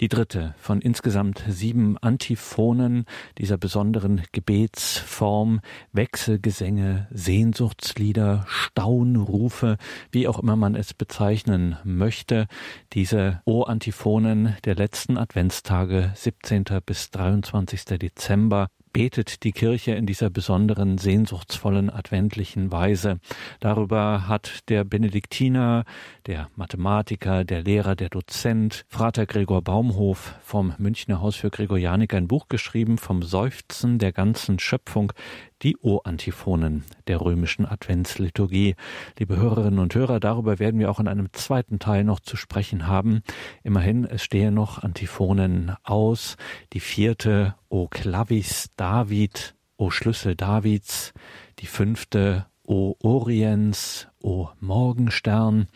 Die 0.00 0.08
dritte 0.08 0.54
von 0.58 0.80
insgesamt 0.80 1.42
sieben 1.48 1.98
Antiphonen 1.98 3.04
dieser 3.36 3.58
besonderen 3.58 4.22
Gebetsform, 4.30 5.60
Wechselgesänge, 5.92 7.08
Sehnsuchtslieder, 7.10 8.44
Staunrufe, 8.46 9.76
wie 10.12 10.28
auch 10.28 10.38
immer 10.38 10.54
man 10.54 10.76
es 10.76 10.94
bezeichnen 10.94 11.78
möchte. 11.82 12.46
Diese 12.92 13.42
O-Antiphonen 13.44 14.56
der 14.64 14.76
letzten 14.76 15.18
Adventstage, 15.18 16.12
17. 16.14 16.64
bis 16.86 17.10
23. 17.10 17.84
Dezember, 17.98 18.68
betet 18.92 19.44
die 19.44 19.52
Kirche 19.52 19.92
in 19.92 20.06
dieser 20.06 20.30
besonderen 20.30 20.98
sehnsuchtsvollen 20.98 21.90
adventlichen 21.90 22.72
Weise. 22.72 23.20
Darüber 23.60 24.28
hat 24.28 24.68
der 24.68 24.84
Benediktiner, 24.84 25.84
der 26.26 26.48
Mathematiker, 26.56 27.44
der 27.44 27.62
Lehrer, 27.62 27.96
der 27.96 28.08
Dozent, 28.08 28.84
Frater 28.88 29.26
Gregor 29.26 29.62
Baumhof 29.62 30.34
vom 30.42 30.74
Münchner 30.78 31.20
Haus 31.20 31.36
für 31.36 31.50
Gregorianik 31.50 32.14
ein 32.14 32.28
Buch 32.28 32.48
geschrieben 32.48 32.98
vom 32.98 33.22
Seufzen 33.22 33.98
der 33.98 34.12
ganzen 34.12 34.58
Schöpfung, 34.58 35.12
die 35.62 35.76
O-Antiphonen 35.76 36.84
der 37.06 37.20
römischen 37.20 37.66
Adventsliturgie. 37.66 38.74
Liebe 39.18 39.36
Hörerinnen 39.36 39.78
und 39.78 39.94
Hörer, 39.94 40.20
darüber 40.20 40.58
werden 40.58 40.78
wir 40.78 40.90
auch 40.90 41.00
in 41.00 41.08
einem 41.08 41.32
zweiten 41.32 41.78
Teil 41.78 42.04
noch 42.04 42.20
zu 42.20 42.36
sprechen 42.36 42.86
haben. 42.86 43.22
Immerhin, 43.62 44.04
es 44.04 44.22
stehen 44.22 44.54
noch 44.54 44.82
Antiphonen 44.82 45.74
aus. 45.82 46.36
Die 46.72 46.80
vierte 46.80 47.54
O 47.68 47.88
Clavis 47.88 48.70
David, 48.76 49.54
O 49.76 49.90
Schlüssel 49.90 50.36
Davids. 50.36 51.12
Die 51.58 51.66
fünfte 51.66 52.46
O 52.64 52.94
Oriens, 53.02 54.08
O 54.20 54.48
Morgenstern. 54.60 55.66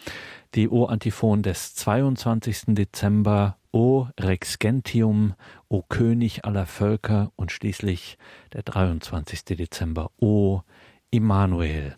Die 0.55 0.69
O-Antiphon 0.69 1.43
des 1.43 1.75
22. 1.77 2.75
Dezember 2.75 3.57
O 3.73 4.09
Rex 4.21 4.59
Gentium, 4.59 5.33
O 5.71 5.81
König 5.81 6.45
aller 6.45 6.67
Völker 6.67 7.33
und 7.37 7.51
schließlich 7.51 8.19
der 8.53 8.63
23. 8.63 9.47
Dezember, 9.47 10.11
O 10.19 10.61
Immanuel. 11.11 11.97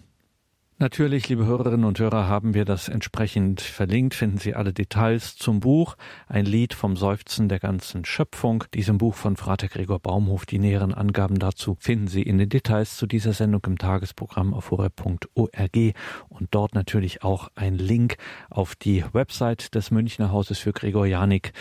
Natürlich, 0.79 1.29
liebe 1.29 1.47
Hörerinnen 1.47 1.85
und 1.85 2.01
Hörer, 2.01 2.27
haben 2.27 2.53
wir 2.53 2.65
das 2.65 2.89
entsprechend 2.89 3.61
verlinkt. 3.61 4.13
Finden 4.13 4.39
Sie 4.39 4.55
alle 4.55 4.73
Details 4.73 5.37
zum 5.37 5.61
Buch. 5.61 5.95
Ein 6.27 6.47
Lied 6.47 6.75
vom 6.75 6.97
Seufzen 6.97 7.49
der 7.49 7.61
ganzen 7.61 8.05
Schöpfung. 8.05 8.65
Diesem 8.75 8.99
Buch 8.99 9.15
von 9.15 9.37
Frater 9.37 9.69
Gregor 9.69 10.01
Baumhof. 10.01 10.47
Die 10.47 10.59
näheren 10.59 10.93
Angaben 10.93 11.39
dazu 11.39 11.77
finden 11.79 12.09
Sie 12.09 12.23
in 12.23 12.39
den 12.39 12.49
Details 12.49 12.97
zu 12.97 13.07
dieser 13.07 13.35
Sendung 13.35 13.63
im 13.67 13.79
Tagesprogramm 13.79 14.53
auf 14.53 14.73
horeb.org 14.73 15.95
und 16.29 16.49
dort 16.51 16.75
natürlich 16.75 17.23
auch 17.23 17.51
ein 17.55 17.79
Link 17.79 18.17
auf 18.51 18.75
die 18.75 19.05
Website 19.13 19.77
des 19.77 19.93
Münchner 19.93 20.33
Hauses 20.33 20.59
für 20.59 20.73
Gregor 20.73 21.07
Janik, 21.07 21.53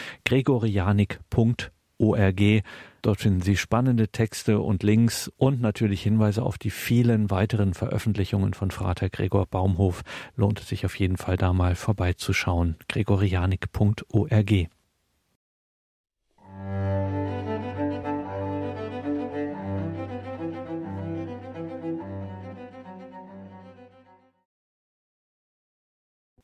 gregorianik.org. 2.03 2.63
Dort 3.01 3.19
finden 3.19 3.41
Sie 3.41 3.57
spannende 3.57 4.07
Texte 4.07 4.59
und 4.61 4.81
Links 4.81 5.29
und 5.37 5.59
natürlich 5.59 6.01
Hinweise 6.03 6.43
auf 6.43 6.57
die 6.57 6.69
vielen 6.69 7.29
weiteren 7.29 7.73
Veröffentlichungen 7.73 8.53
von 8.53 8.71
Frater 8.71 9.09
Gregor 9.09 9.45
Baumhof. 9.45 10.03
Lohnt 10.37 10.61
es 10.61 10.69
sich 10.69 10.85
auf 10.85 10.97
jeden 10.97 11.17
Fall 11.17 11.35
da 11.35 11.51
mal 11.51 11.75
vorbeizuschauen. 11.75 12.77
gregorianik.org. 12.87 14.69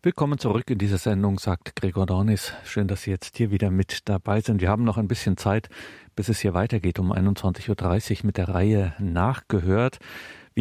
Willkommen 0.02 0.40
zurück 0.40 0.70
in 0.70 0.78
dieser 0.78 0.98
Sendung, 0.98 1.40
sagt 1.40 1.76
Gregor 1.76 2.06
Dornis. 2.06 2.54
Schön, 2.64 2.88
dass 2.88 3.02
Sie 3.02 3.12
jetzt 3.12 3.36
hier 3.36 3.52
wieder 3.52 3.70
mit 3.70 4.08
dabei 4.08 4.40
sind. 4.40 4.62
Wir 4.62 4.70
haben 4.70 4.86
noch 4.86 4.96
ein 4.96 5.10
bisschen 5.10 5.36
Zeit, 5.36 5.68
bis 6.16 6.30
es 6.30 6.40
hier 6.40 6.54
weitergeht 6.54 7.00
um 7.00 7.12
21.30 7.12 8.20
Uhr 8.22 8.26
mit 8.26 8.38
der 8.38 8.48
Reihe 8.48 8.94
Nachgehört. 8.98 10.00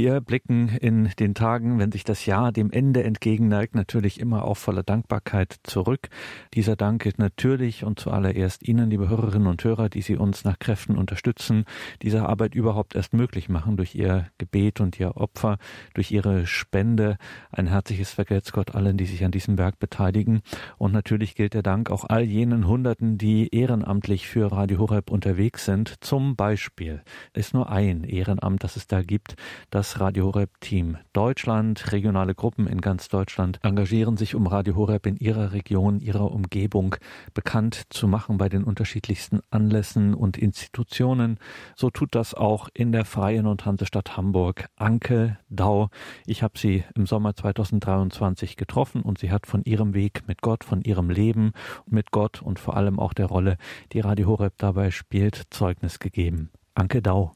Wir 0.01 0.21
blicken 0.21 0.69
in 0.69 1.11
den 1.19 1.35
Tagen, 1.35 1.81
wenn 1.81 1.91
sich 1.91 2.05
das 2.05 2.25
Jahr 2.25 2.53
dem 2.53 2.71
Ende 2.71 3.03
entgegenneigt, 3.03 3.75
natürlich 3.75 4.21
immer 4.21 4.45
auch 4.45 4.57
voller 4.57 4.85
Dankbarkeit 4.85 5.57
zurück. 5.65 6.09
Dieser 6.55 6.77
Dank 6.77 7.03
gilt 7.03 7.19
natürlich 7.19 7.83
und 7.83 7.99
zuallererst 7.99 8.63
Ihnen, 8.63 8.91
liebe 8.91 9.09
Hörerinnen 9.09 9.49
und 9.49 9.65
Hörer, 9.65 9.89
die 9.89 10.03
Sie 10.03 10.15
uns 10.15 10.45
nach 10.45 10.61
Kräften 10.61 10.97
unterstützen, 10.97 11.65
diese 12.01 12.29
Arbeit 12.29 12.55
überhaupt 12.55 12.95
erst 12.95 13.13
möglich 13.13 13.49
machen 13.49 13.77
durch 13.77 13.97
Ihr 13.97 14.29
Gebet 14.39 14.81
und 14.81 15.01
Ihr 15.01 15.17
Opfer, 15.17 15.59
durch 15.95 16.13
Ihre 16.13 16.47
Spende. 16.47 17.17
Ein 17.51 17.67
herzliches 17.67 18.13
Vergelt's 18.13 18.53
Gott 18.53 18.77
allen, 18.77 18.99
die 18.99 19.07
sich 19.07 19.25
an 19.25 19.33
diesem 19.33 19.59
Werk 19.59 19.81
beteiligen. 19.81 20.43
Und 20.77 20.93
natürlich 20.93 21.35
gilt 21.35 21.55
der 21.55 21.65
Dank 21.65 21.91
auch 21.91 22.05
all 22.05 22.23
jenen 22.23 22.69
Hunderten, 22.69 23.19
die 23.19 23.53
ehrenamtlich 23.53 24.29
für 24.29 24.53
Radio 24.53 24.79
Horeb 24.79 25.11
unterwegs 25.11 25.65
sind. 25.65 25.97
Zum 26.05 26.37
Beispiel 26.37 27.03
ist 27.33 27.53
nur 27.53 27.69
ein 27.69 28.05
Ehrenamt, 28.05 28.63
das 28.63 28.77
es 28.77 28.87
da 28.87 29.03
gibt, 29.03 29.35
das 29.71 29.88
das 29.89 30.01
Radio 30.01 30.27
Horeb 30.27 30.61
Team 30.61 30.99
Deutschland. 31.15 31.93
Regionale 31.93 32.35
Gruppen 32.35 32.67
in 32.67 32.83
ganz 32.83 33.09
Deutschland 33.09 33.59
engagieren 33.63 34.19
sich, 34.19 34.35
um 34.35 34.47
Radio 34.47 34.77
Horeb 34.77 35.07
in 35.07 35.17
ihrer 35.17 35.53
Region, 35.53 36.01
ihrer 36.01 36.31
Umgebung 36.31 36.97
bekannt 37.33 37.85
zu 37.89 38.07
machen 38.07 38.37
bei 38.37 38.51
den 38.51 38.65
unterschiedlichsten 38.65 39.41
Anlässen 39.49 40.13
und 40.13 40.37
Institutionen. 40.37 41.39
So 41.75 41.89
tut 41.89 42.15
das 42.15 42.35
auch 42.35 42.69
in 42.75 42.93
der 42.93 43.07
Freien 43.07 43.47
und 43.47 43.65
Hansestadt 43.65 44.15
Hamburg 44.19 44.69
Anke 44.77 45.39
Dau. 45.49 45.89
Ich 46.27 46.43
habe 46.43 46.59
sie 46.59 46.85
im 46.95 47.07
Sommer 47.07 47.35
2023 47.35 48.57
getroffen 48.57 49.01
und 49.01 49.19
sie 49.19 49.31
hat 49.31 49.47
von 49.47 49.63
ihrem 49.63 49.95
Weg 49.95 50.25
mit 50.27 50.43
Gott, 50.43 50.65
von 50.65 50.83
ihrem 50.83 51.09
Leben 51.09 51.53
mit 51.87 52.11
Gott 52.11 52.43
und 52.43 52.59
vor 52.59 52.77
allem 52.77 52.99
auch 52.99 53.15
der 53.15 53.27
Rolle, 53.27 53.57
die 53.95 54.01
Radio 54.01 54.27
Horeb 54.27 54.53
dabei 54.59 54.91
spielt, 54.91 55.45
Zeugnis 55.49 55.99
gegeben. 55.99 56.51
Anke 56.75 57.01
Dau. 57.01 57.35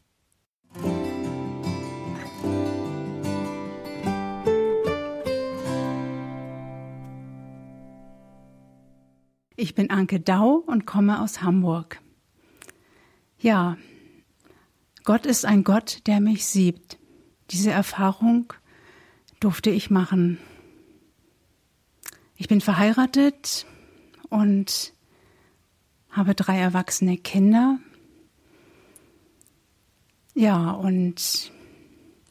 Ich 9.57 9.75
bin 9.75 9.91
Anke 9.91 10.19
Dau 10.19 10.63
und 10.67 10.87
komme 10.87 11.21
aus 11.21 11.43
Hamburg. 11.43 12.01
Ja, 13.39 13.77
Gott 15.05 15.27
ist 15.27 15.45
ein 15.45 15.65
Gott, 15.65 16.07
der 16.07 16.21
mich 16.21 16.47
sieht. 16.47 16.99
Diese 17.51 17.71
Erfahrung 17.71 18.53
durfte 19.41 19.71
ich 19.71 19.91
machen. 19.91 20.39
Ich 22.37 22.49
bin 22.49 22.61
verheiratet 22.61 23.67
und 24.31 24.95
habe 26.11 26.35
drei 26.35 26.59
erwachsene 26.59 27.19
Kinder. 27.19 27.79
Ja, 30.35 30.71
und 30.71 31.53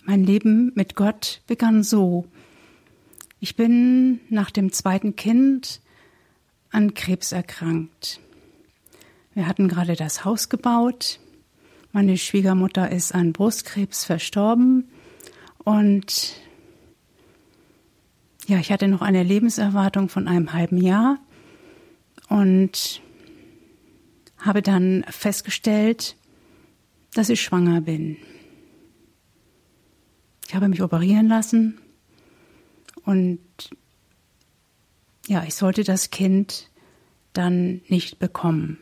mein 0.04 0.24
Leben 0.24 0.72
mit 0.76 0.96
Gott 0.96 1.44
begann 1.46 1.84
so. 1.84 2.26
Ich 3.40 3.56
bin 3.56 4.22
nach 4.30 4.50
dem 4.50 4.72
zweiten 4.72 5.16
Kind 5.16 5.82
an 6.72 6.94
Krebs 6.94 7.32
erkrankt. 7.32 8.20
Wir 9.34 9.48
hatten 9.48 9.68
gerade 9.68 9.96
das 9.96 10.26
Haus 10.26 10.50
gebaut. 10.50 11.20
Meine 11.92 12.18
Schwiegermutter 12.18 12.92
ist 12.92 13.14
an 13.14 13.34
Brustkrebs 13.34 14.06
verstorben 14.06 14.90
und 15.64 16.36
ja, 18.48 18.58
ich 18.58 18.72
hatte 18.72 18.88
noch 18.88 19.02
eine 19.02 19.24
Lebenserwartung 19.24 20.10
von 20.10 20.28
einem 20.28 20.54
halben 20.54 20.78
Jahr 20.78 21.20
und 22.28 23.02
habe 24.38 24.62
dann 24.62 25.06
festgestellt, 25.10 26.16
dass 27.14 27.30
ich 27.30 27.42
schwanger 27.42 27.82
bin. 27.82 28.18
Ich 30.48 30.56
habe 30.56 30.68
mich 30.68 30.82
operieren 30.82 31.28
lassen 31.28 31.78
und 33.06 33.40
ja, 35.32 35.46
ich 35.48 35.56
sollte 35.56 35.86
das 35.86 36.10
Kind 36.10 36.70
dann 37.32 37.80
nicht 37.88 38.20
bekommen. 38.20 38.78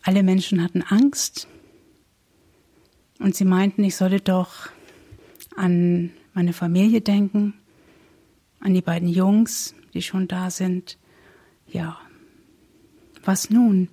Alle 0.00 0.22
Menschen 0.22 0.62
hatten 0.62 0.80
Angst 0.80 1.46
und 3.18 3.36
sie 3.36 3.44
meinten, 3.44 3.84
ich 3.84 3.96
solle 3.96 4.18
doch 4.18 4.70
an 5.56 6.10
meine 6.32 6.54
Familie 6.54 7.02
denken, 7.02 7.52
an 8.60 8.72
die 8.72 8.80
beiden 8.80 9.08
Jungs, 9.08 9.74
die 9.92 10.00
schon 10.00 10.26
da 10.26 10.50
sind. 10.50 10.96
Ja, 11.66 11.98
was 13.24 13.50
nun? 13.50 13.90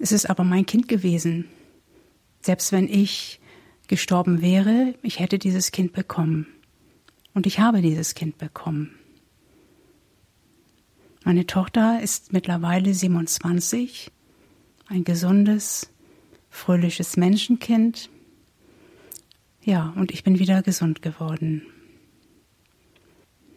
Es 0.00 0.10
ist 0.10 0.28
aber 0.28 0.42
mein 0.42 0.66
Kind 0.66 0.88
gewesen. 0.88 1.44
Selbst 2.40 2.72
wenn 2.72 2.88
ich 2.88 3.38
gestorben 3.86 4.42
wäre, 4.42 4.96
ich 5.02 5.20
hätte 5.20 5.38
dieses 5.38 5.70
Kind 5.70 5.92
bekommen. 5.92 6.48
Und 7.34 7.46
ich 7.46 7.58
habe 7.58 7.82
dieses 7.82 8.14
Kind 8.14 8.38
bekommen. 8.38 8.94
Meine 11.24 11.46
Tochter 11.46 12.00
ist 12.00 12.32
mittlerweile 12.32 12.94
27, 12.94 14.12
ein 14.86 15.04
gesundes, 15.04 15.90
fröhliches 16.50 17.16
Menschenkind. 17.16 18.08
Ja, 19.62 19.92
und 19.96 20.12
ich 20.12 20.22
bin 20.22 20.38
wieder 20.38 20.62
gesund 20.62 21.02
geworden. 21.02 21.62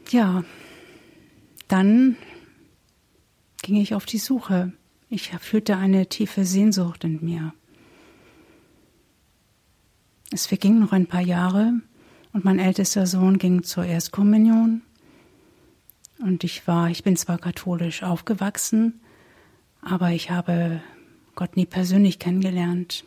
Ja, 0.09 0.43
dann 1.67 2.15
ging 3.61 3.75
ich 3.75 3.93
auf 3.93 4.05
die 4.05 4.17
Suche. 4.17 4.71
Ich 5.09 5.29
fühlte 5.29 5.75
eine 5.75 6.07
tiefe 6.07 6.45
Sehnsucht 6.45 7.03
in 7.03 7.23
mir. 7.23 7.53
Es 10.31 10.47
vergingen 10.47 10.79
noch 10.79 10.93
ein 10.93 11.07
paar 11.07 11.21
Jahre 11.21 11.73
und 12.37 12.45
mein 12.45 12.59
ältester 12.59 13.07
Sohn 13.07 13.39
ging 13.39 13.63
zur 13.63 13.83
Erstkommunion. 13.83 14.83
Und 16.19 16.43
ich 16.43 16.67
war, 16.67 16.87
ich 16.91 17.01
bin 17.01 17.17
zwar 17.17 17.39
katholisch 17.39 18.03
aufgewachsen, 18.03 19.01
aber 19.81 20.11
ich 20.11 20.29
habe 20.29 20.79
Gott 21.33 21.55
nie 21.55 21.65
persönlich 21.65 22.19
kennengelernt. 22.19 23.05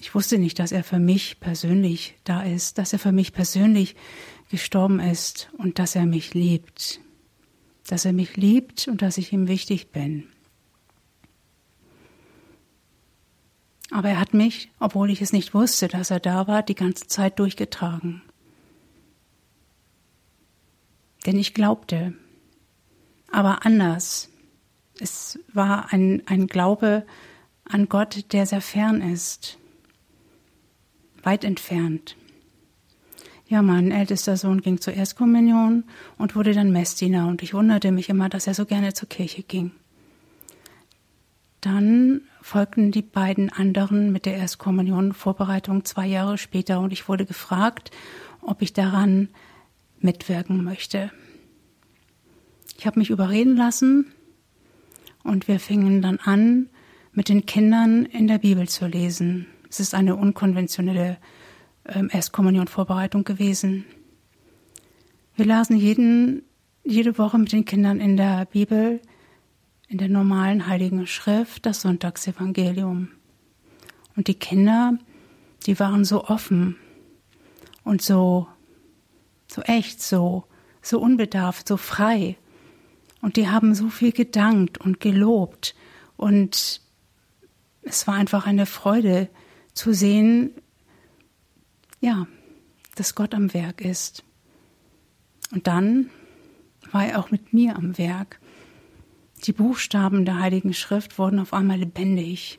Ich 0.00 0.14
wusste 0.14 0.38
nicht, 0.38 0.58
dass 0.58 0.72
er 0.72 0.84
für 0.84 0.98
mich 0.98 1.38
persönlich 1.38 2.16
da 2.24 2.42
ist, 2.42 2.78
dass 2.78 2.94
er 2.94 2.98
für 2.98 3.12
mich 3.12 3.34
persönlich 3.34 3.94
gestorben 4.50 4.98
ist 4.98 5.50
und 5.58 5.78
dass 5.78 5.94
er 5.96 6.06
mich 6.06 6.32
liebt. 6.32 6.98
Dass 7.86 8.06
er 8.06 8.14
mich 8.14 8.38
liebt 8.38 8.88
und 8.88 9.02
dass 9.02 9.18
ich 9.18 9.34
ihm 9.34 9.48
wichtig 9.48 9.92
bin. 9.92 10.28
Aber 13.94 14.08
er 14.08 14.18
hat 14.18 14.34
mich, 14.34 14.72
obwohl 14.80 15.08
ich 15.08 15.22
es 15.22 15.32
nicht 15.32 15.54
wusste, 15.54 15.86
dass 15.86 16.10
er 16.10 16.18
da 16.18 16.48
war, 16.48 16.64
die 16.64 16.74
ganze 16.74 17.06
Zeit 17.06 17.38
durchgetragen. 17.38 18.22
Denn 21.24 21.38
ich 21.38 21.54
glaubte, 21.54 22.12
aber 23.30 23.64
anders. 23.64 24.30
Es 24.98 25.38
war 25.52 25.92
ein, 25.92 26.24
ein 26.26 26.48
Glaube 26.48 27.06
an 27.62 27.88
Gott, 27.88 28.32
der 28.32 28.46
sehr 28.46 28.60
fern 28.60 29.00
ist, 29.00 29.58
weit 31.22 31.44
entfernt. 31.44 32.16
Ja, 33.46 33.62
mein 33.62 33.92
ältester 33.92 34.36
Sohn 34.36 34.60
ging 34.60 34.80
zur 34.80 34.94
Erstkommunion 34.94 35.84
und 36.18 36.34
wurde 36.34 36.52
dann 36.52 36.72
Messdiener 36.72 37.28
und 37.28 37.44
ich 37.44 37.54
wunderte 37.54 37.92
mich 37.92 38.08
immer, 38.08 38.28
dass 38.28 38.48
er 38.48 38.54
so 38.54 38.66
gerne 38.66 38.92
zur 38.92 39.08
Kirche 39.08 39.44
ging. 39.44 39.70
Dann 41.64 42.22
folgten 42.42 42.90
die 42.90 43.02
beiden 43.02 43.50
anderen 43.50 44.12
mit 44.12 44.26
der 44.26 44.36
Erstkommunion 44.36 45.12
Vorbereitung 45.12 45.84
zwei 45.84 46.06
Jahre 46.06 46.36
später 46.36 46.80
und 46.80 46.92
ich 46.92 47.08
wurde 47.08 47.24
gefragt, 47.24 47.90
ob 48.42 48.60
ich 48.60 48.72
daran 48.72 49.28
mitwirken 49.98 50.62
möchte. 50.62 51.10
Ich 52.76 52.86
habe 52.86 52.98
mich 52.98 53.10
überreden 53.10 53.56
lassen 53.56 54.12
und 55.22 55.48
wir 55.48 55.58
fingen 55.58 56.02
dann 56.02 56.18
an, 56.18 56.68
mit 57.12 57.28
den 57.28 57.46
Kindern 57.46 58.04
in 58.04 58.26
der 58.26 58.38
Bibel 58.38 58.68
zu 58.68 58.86
lesen. 58.86 59.46
Es 59.70 59.80
ist 59.80 59.94
eine 59.94 60.16
unkonventionelle 60.16 61.16
ähm, 61.86 62.10
Erstkommunion-Vorbereitung 62.12 63.24
gewesen. 63.24 63.84
Wir 65.36 65.46
lasen 65.46 65.76
jeden, 65.76 66.42
jede 66.84 67.16
Woche 67.16 67.38
mit 67.38 67.52
den 67.52 67.64
Kindern 67.64 68.00
in 68.00 68.16
der 68.16 68.44
Bibel, 68.46 69.00
in 69.94 69.98
der 69.98 70.08
normalen 70.08 70.66
Heiligen 70.66 71.06
Schrift, 71.06 71.66
das 71.66 71.82
Sonntagsevangelium. 71.82 73.12
Und 74.16 74.26
die 74.26 74.34
Kinder, 74.34 74.98
die 75.66 75.78
waren 75.78 76.04
so 76.04 76.24
offen 76.24 76.74
und 77.84 78.02
so, 78.02 78.48
so 79.46 79.62
echt, 79.62 80.02
so, 80.02 80.46
so 80.82 80.98
unbedarft, 80.98 81.68
so 81.68 81.76
frei. 81.76 82.36
Und 83.20 83.36
die 83.36 83.46
haben 83.46 83.76
so 83.76 83.88
viel 83.88 84.10
gedankt 84.10 84.78
und 84.78 84.98
gelobt. 84.98 85.76
Und 86.16 86.80
es 87.82 88.08
war 88.08 88.14
einfach 88.16 88.46
eine 88.48 88.66
Freude 88.66 89.28
zu 89.74 89.94
sehen, 89.94 90.50
ja, 92.00 92.26
dass 92.96 93.14
Gott 93.14 93.32
am 93.32 93.54
Werk 93.54 93.80
ist. 93.80 94.24
Und 95.52 95.68
dann 95.68 96.10
war 96.90 97.06
er 97.06 97.20
auch 97.20 97.30
mit 97.30 97.52
mir 97.52 97.76
am 97.76 97.96
Werk. 97.96 98.40
Die 99.44 99.52
Buchstaben 99.52 100.24
der 100.24 100.40
Heiligen 100.40 100.72
Schrift 100.72 101.18
wurden 101.18 101.38
auf 101.38 101.52
einmal 101.52 101.78
lebendig. 101.78 102.58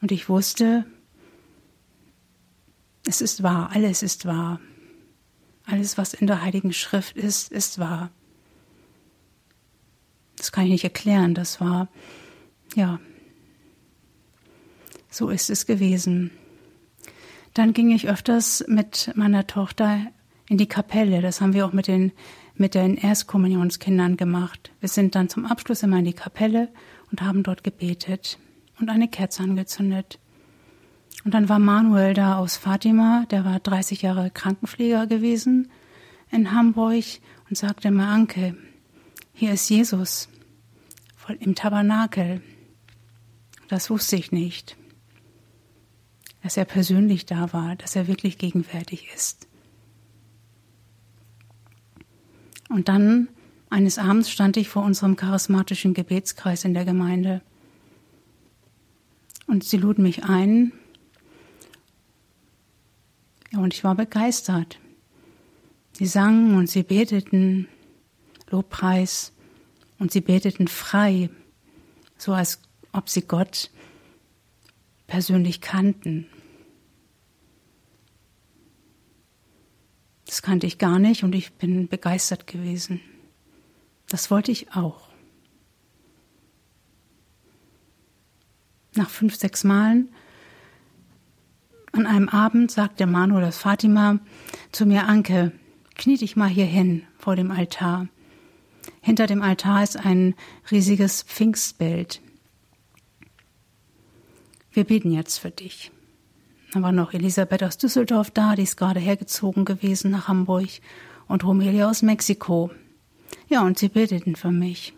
Und 0.00 0.10
ich 0.10 0.28
wusste, 0.28 0.86
es 3.06 3.20
ist 3.20 3.42
wahr, 3.42 3.70
alles 3.72 4.02
ist 4.02 4.26
wahr. 4.26 4.60
Alles, 5.64 5.98
was 5.98 6.14
in 6.14 6.26
der 6.26 6.42
Heiligen 6.42 6.72
Schrift 6.72 7.16
ist, 7.16 7.50
ist 7.52 7.78
wahr. 7.78 8.10
Das 10.36 10.52
kann 10.52 10.64
ich 10.64 10.70
nicht 10.70 10.84
erklären, 10.84 11.34
das 11.34 11.60
war, 11.60 11.88
ja, 12.74 13.00
so 15.10 15.30
ist 15.30 15.50
es 15.50 15.66
gewesen. 15.66 16.30
Dann 17.54 17.72
ging 17.72 17.90
ich 17.90 18.08
öfters 18.08 18.64
mit 18.68 19.12
meiner 19.16 19.46
Tochter 19.46 20.06
in 20.48 20.58
die 20.58 20.68
Kapelle. 20.68 21.22
Das 21.22 21.40
haben 21.40 21.54
wir 21.54 21.66
auch 21.66 21.72
mit 21.72 21.86
den, 21.86 22.12
mit 22.58 22.74
den 22.74 22.96
Erstkommunionskindern 22.96 24.16
gemacht. 24.16 24.70
Wir 24.80 24.88
sind 24.88 25.14
dann 25.14 25.28
zum 25.28 25.46
Abschluss 25.46 25.82
immer 25.82 25.98
in 25.98 26.04
die 26.04 26.12
Kapelle 26.12 26.68
und 27.10 27.22
haben 27.22 27.42
dort 27.42 27.64
gebetet 27.64 28.38
und 28.80 28.88
eine 28.88 29.08
Kerze 29.08 29.42
angezündet. 29.42 30.18
Und 31.24 31.34
dann 31.34 31.48
war 31.48 31.58
Manuel 31.58 32.14
da 32.14 32.38
aus 32.38 32.56
Fatima, 32.56 33.26
der 33.30 33.44
war 33.44 33.60
30 33.60 34.02
Jahre 34.02 34.30
Krankenpfleger 34.30 35.06
gewesen 35.06 35.70
in 36.30 36.52
Hamburg 36.52 37.04
und 37.48 37.56
sagte 37.56 37.90
mir, 37.90 38.06
Anke, 38.06 38.56
hier 39.32 39.52
ist 39.52 39.68
Jesus 39.68 40.28
im 41.40 41.54
Tabernakel. 41.54 42.40
Das 43.68 43.90
wusste 43.90 44.16
ich 44.16 44.32
nicht 44.32 44.76
dass 46.46 46.56
er 46.56 46.64
persönlich 46.64 47.26
da 47.26 47.52
war, 47.52 47.74
dass 47.74 47.96
er 47.96 48.06
wirklich 48.06 48.38
gegenwärtig 48.38 49.08
ist. 49.12 49.45
Und 52.68 52.88
dann 52.88 53.28
eines 53.70 53.98
Abends 53.98 54.30
stand 54.30 54.56
ich 54.56 54.68
vor 54.68 54.84
unserem 54.84 55.16
charismatischen 55.16 55.94
Gebetskreis 55.94 56.64
in 56.64 56.74
der 56.74 56.84
Gemeinde. 56.84 57.42
Und 59.46 59.64
sie 59.64 59.76
luden 59.76 60.02
mich 60.02 60.24
ein. 60.24 60.72
Und 63.52 63.74
ich 63.74 63.84
war 63.84 63.94
begeistert. 63.94 64.78
Sie 65.92 66.06
sangen 66.06 66.56
und 66.56 66.68
sie 66.68 66.82
beteten 66.82 67.68
Lobpreis 68.50 69.32
und 69.98 70.12
sie 70.12 70.20
beteten 70.20 70.68
frei, 70.68 71.30
so 72.18 72.34
als 72.34 72.60
ob 72.92 73.08
sie 73.08 73.22
Gott 73.22 73.70
persönlich 75.06 75.60
kannten. 75.60 76.26
Das 80.26 80.42
kannte 80.42 80.66
ich 80.66 80.78
gar 80.78 80.98
nicht 80.98 81.24
und 81.24 81.34
ich 81.34 81.54
bin 81.54 81.88
begeistert 81.88 82.46
gewesen. 82.46 83.00
Das 84.08 84.30
wollte 84.30 84.52
ich 84.52 84.74
auch. 84.74 85.08
Nach 88.94 89.08
fünf, 89.08 89.36
sechs 89.36 89.64
Malen 89.64 90.08
an 91.92 92.06
einem 92.06 92.28
Abend 92.28 92.70
sagte 92.70 93.06
Manuel 93.06 93.42
das 93.42 93.58
Fatima 93.58 94.18
zu 94.70 94.84
mir, 94.86 95.06
Anke, 95.06 95.52
knie 95.94 96.18
dich 96.18 96.36
mal 96.36 96.48
hier 96.48 96.66
hin 96.66 97.04
vor 97.18 97.36
dem 97.36 97.50
Altar. 97.50 98.08
Hinter 99.00 99.26
dem 99.26 99.42
Altar 99.42 99.82
ist 99.82 99.96
ein 99.96 100.34
riesiges 100.70 101.22
Pfingstbild. 101.22 102.20
Wir 104.72 104.84
beten 104.84 105.10
jetzt 105.10 105.38
für 105.38 105.50
dich. 105.50 105.90
Dann 106.72 106.82
war 106.82 106.92
noch 106.92 107.12
Elisabeth 107.12 107.62
aus 107.62 107.78
Düsseldorf 107.78 108.30
da, 108.30 108.54
die 108.54 108.62
ist 108.62 108.76
gerade 108.76 109.00
hergezogen 109.00 109.64
gewesen 109.64 110.10
nach 110.10 110.28
Hamburg 110.28 110.68
und 111.28 111.44
Romelia 111.44 111.88
aus 111.88 112.02
Mexiko. 112.02 112.70
Ja, 113.48 113.62
und 113.62 113.78
sie 113.78 113.88
beteten 113.88 114.36
für 114.36 114.50
mich. 114.50 114.94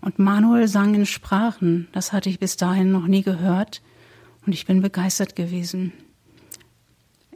Und 0.00 0.18
Manuel 0.18 0.68
sang 0.68 0.94
in 0.94 1.06
Sprachen, 1.06 1.88
das 1.92 2.12
hatte 2.12 2.28
ich 2.28 2.38
bis 2.38 2.56
dahin 2.56 2.92
noch 2.92 3.06
nie 3.06 3.22
gehört 3.22 3.82
und 4.46 4.52
ich 4.52 4.66
bin 4.66 4.80
begeistert 4.80 5.34
gewesen. 5.36 5.92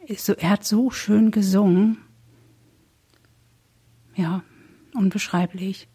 Er 0.06 0.50
hat 0.50 0.64
so 0.64 0.90
schön 0.90 1.30
gesungen. 1.30 1.98
Ja, 4.14 4.42
unbeschreiblich. 4.94 5.88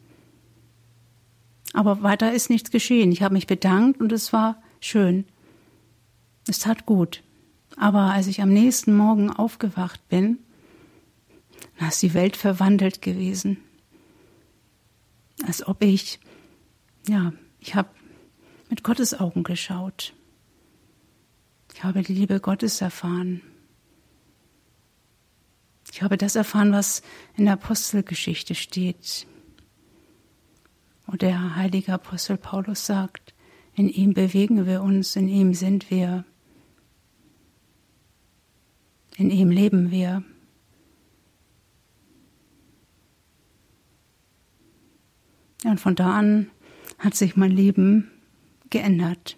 Aber 1.74 2.02
weiter 2.02 2.34
ist 2.34 2.50
nichts 2.50 2.72
geschehen. 2.72 3.12
Ich 3.12 3.22
habe 3.22 3.34
mich 3.34 3.48
bedankt 3.48 4.02
und 4.02 4.12
es 4.12 4.34
war 4.34 4.62
schön. 4.80 5.26
Es 6.48 6.60
tat 6.60 6.86
gut. 6.86 7.22
Aber 7.80 8.12
als 8.12 8.28
ich 8.28 8.42
am 8.42 8.50
nächsten 8.50 8.96
Morgen 8.96 9.30
aufgewacht 9.30 10.08
bin, 10.10 10.40
dann 11.78 11.90
ist 11.90 12.02
die 12.02 12.14
Welt 12.14 12.36
verwandelt 12.36 13.02
gewesen. 13.02 13.58
Als 15.46 15.66
ob 15.66 15.84
ich, 15.84 16.20
ja, 17.08 17.34
ich 17.60 17.76
habe 17.76 17.90
mit 18.70 18.84
Gottes 18.84 19.20
Augen 19.20 19.44
geschaut. 19.44 20.14
Ich 21.74 21.84
habe 21.84 22.02
die 22.02 22.14
Liebe 22.14 22.40
Gottes 22.40 22.82
erfahren. 22.82 23.42
Ich 25.92 26.02
habe 26.02 26.18
das 26.18 26.36
erfahren, 26.36 26.72
was 26.72 27.04
in 27.36 27.46
der 27.46 27.54
Apostelgeschichte 27.54 28.56
steht. 28.56 29.28
Und 31.06 31.22
der 31.22 31.56
heilige 31.56 31.94
Apostel 31.94 32.38
Paulus 32.38 32.86
sagt, 32.86 33.36
in 33.76 33.88
ihm 33.88 34.14
bewegen 34.14 34.66
wir 34.66 34.82
uns, 34.82 35.16
in 35.16 35.28
ihm 35.28 35.54
sind 35.54 35.92
wir. 35.92 36.26
In 39.18 39.30
ihm 39.30 39.50
leben 39.50 39.92
wir. 39.92 40.24
und 45.68 45.80
von 45.80 45.96
da 45.96 46.18
an 46.18 46.50
hat 46.98 47.16
sich 47.16 47.36
mein 47.36 47.52
Leben 47.52 48.10
geändert. 48.70 49.38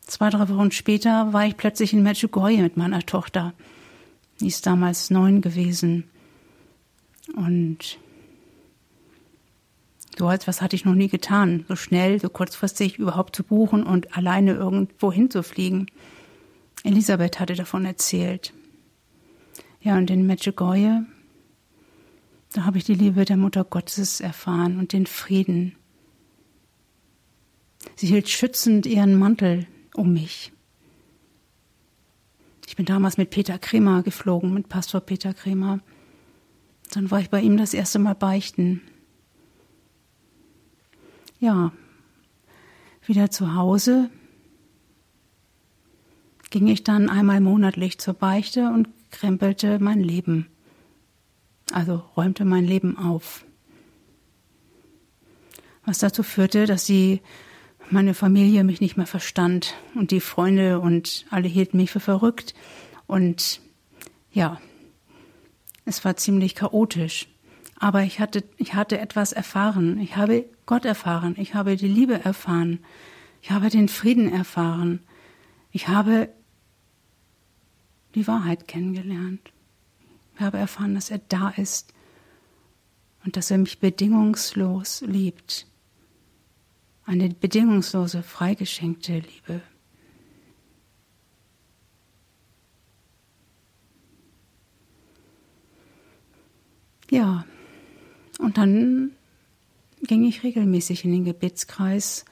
Zwei, 0.00 0.30
drei 0.30 0.48
Wochen 0.48 0.72
später 0.72 1.32
war 1.32 1.46
ich 1.46 1.56
plötzlich 1.56 1.92
in 1.92 2.02
Medjugorje 2.02 2.62
mit 2.62 2.76
meiner 2.76 3.00
Tochter. 3.00 3.54
Die 4.40 4.48
ist 4.48 4.66
damals 4.66 5.10
neun 5.10 5.40
gewesen. 5.40 6.04
Und 7.36 7.98
so 10.18 10.30
etwas 10.30 10.60
hatte 10.60 10.76
ich 10.76 10.84
noch 10.84 10.94
nie 10.94 11.08
getan, 11.08 11.64
so 11.68 11.76
schnell, 11.76 12.20
so 12.20 12.28
kurzfristig 12.28 12.98
überhaupt 12.98 13.36
zu 13.36 13.44
buchen 13.44 13.84
und 13.84 14.16
alleine 14.16 14.54
irgendwo 14.54 15.12
hinzufliegen. 15.12 15.86
Elisabeth 16.84 17.38
hatte 17.38 17.54
davon 17.54 17.84
erzählt. 17.84 18.52
Ja, 19.80 19.96
und 19.96 20.10
in 20.10 20.26
Medjugorje, 20.26 21.04
da 22.52 22.64
habe 22.64 22.78
ich 22.78 22.84
die 22.84 22.94
Liebe 22.94 23.24
der 23.24 23.36
Mutter 23.36 23.64
Gottes 23.64 24.20
erfahren 24.20 24.78
und 24.78 24.92
den 24.92 25.06
Frieden. 25.06 25.76
Sie 27.96 28.06
hielt 28.06 28.28
schützend 28.28 28.86
ihren 28.86 29.18
Mantel 29.18 29.66
um 29.94 30.12
mich. 30.12 30.52
Ich 32.66 32.76
bin 32.76 32.86
damals 32.86 33.16
mit 33.16 33.30
Peter 33.30 33.58
Kremer 33.58 34.02
geflogen, 34.02 34.54
mit 34.54 34.68
Pastor 34.68 35.00
Peter 35.00 35.34
Kremer. 35.34 35.80
Dann 36.92 37.10
war 37.10 37.20
ich 37.20 37.30
bei 37.30 37.40
ihm 37.40 37.56
das 37.56 37.74
erste 37.74 37.98
Mal 37.98 38.14
beichten. 38.14 38.80
Ja, 41.38 41.72
wieder 43.04 43.30
zu 43.30 43.54
Hause 43.54 44.10
ging 46.52 46.68
ich 46.68 46.84
dann 46.84 47.08
einmal 47.08 47.40
monatlich 47.40 47.98
zur 47.98 48.14
Beichte 48.14 48.68
und 48.68 48.86
krempelte 49.10 49.78
mein 49.80 50.00
Leben, 50.00 50.46
also 51.72 52.02
räumte 52.16 52.44
mein 52.44 52.64
Leben 52.64 52.96
auf. 52.96 53.44
was 55.84 55.98
dazu 55.98 56.22
führte, 56.22 56.66
dass 56.66 56.86
sie 56.86 57.20
meine 57.90 58.14
Familie 58.14 58.64
mich 58.64 58.80
nicht 58.80 58.96
mehr 58.96 59.06
verstand 59.06 59.74
und 59.94 60.10
die 60.10 60.20
Freunde 60.20 60.78
und 60.78 61.26
alle 61.30 61.48
hielten 61.48 61.78
mich 61.78 61.90
für 61.90 62.00
verrückt. 62.00 62.54
Und 63.06 63.60
ja, 64.30 64.60
es 65.84 66.04
war 66.04 66.16
ziemlich 66.16 66.54
chaotisch. 66.54 67.28
Aber 67.78 68.02
ich 68.02 68.20
hatte, 68.20 68.44
ich 68.58 68.74
hatte 68.74 68.98
etwas 68.98 69.32
erfahren. 69.32 69.98
Ich 69.98 70.16
habe 70.16 70.44
Gott 70.66 70.84
erfahren. 70.84 71.34
Ich 71.36 71.54
habe 71.54 71.76
die 71.76 71.88
Liebe 71.88 72.24
erfahren. 72.24 72.78
Ich 73.40 73.50
habe 73.50 73.70
den 73.70 73.88
Frieden 73.88 74.32
erfahren. 74.32 75.00
Ich 75.72 75.88
habe 75.88 76.28
die 78.14 78.26
Wahrheit 78.26 78.68
kennengelernt. 78.68 79.52
Ich 80.34 80.40
habe 80.40 80.58
erfahren, 80.58 80.94
dass 80.94 81.10
er 81.10 81.20
da 81.28 81.50
ist 81.50 81.92
und 83.24 83.36
dass 83.36 83.50
er 83.50 83.58
mich 83.58 83.78
bedingungslos 83.78 85.02
liebt. 85.02 85.66
Eine 87.04 87.28
bedingungslose, 87.28 88.22
freigeschenkte 88.22 89.14
Liebe. 89.20 89.62
Ja, 97.10 97.44
und 98.38 98.56
dann 98.56 99.12
ging 100.02 100.24
ich 100.24 100.42
regelmäßig 100.42 101.04
in 101.04 101.12
den 101.12 101.24
Gebetskreis 101.24 102.24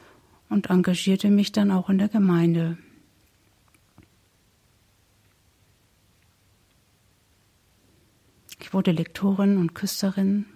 und 0.49 0.71
engagierte 0.71 1.31
mich 1.31 1.53
dann 1.53 1.71
auch 1.71 1.91
in 1.91 1.99
der 1.99 2.09
Gemeinde. 2.09 2.79
Ich 8.71 8.75
wurde 8.75 8.93
Lektorin 8.93 9.59
und 9.59 9.75
Küsterin. 9.75 10.47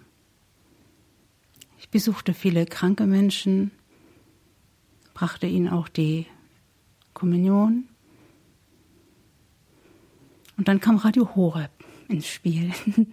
Ich 1.77 1.89
besuchte 1.89 2.33
viele 2.33 2.65
kranke 2.65 3.07
Menschen, 3.07 3.71
brachte 5.13 5.47
ihnen 5.47 5.67
auch 5.67 5.89
die 5.89 6.25
Kommunion. 7.13 7.89
Und 10.55 10.69
dann 10.69 10.79
kam 10.79 10.95
Radio 10.95 11.35
Horeb 11.35 11.71
ins 12.07 12.25
Spiel. 12.25 12.71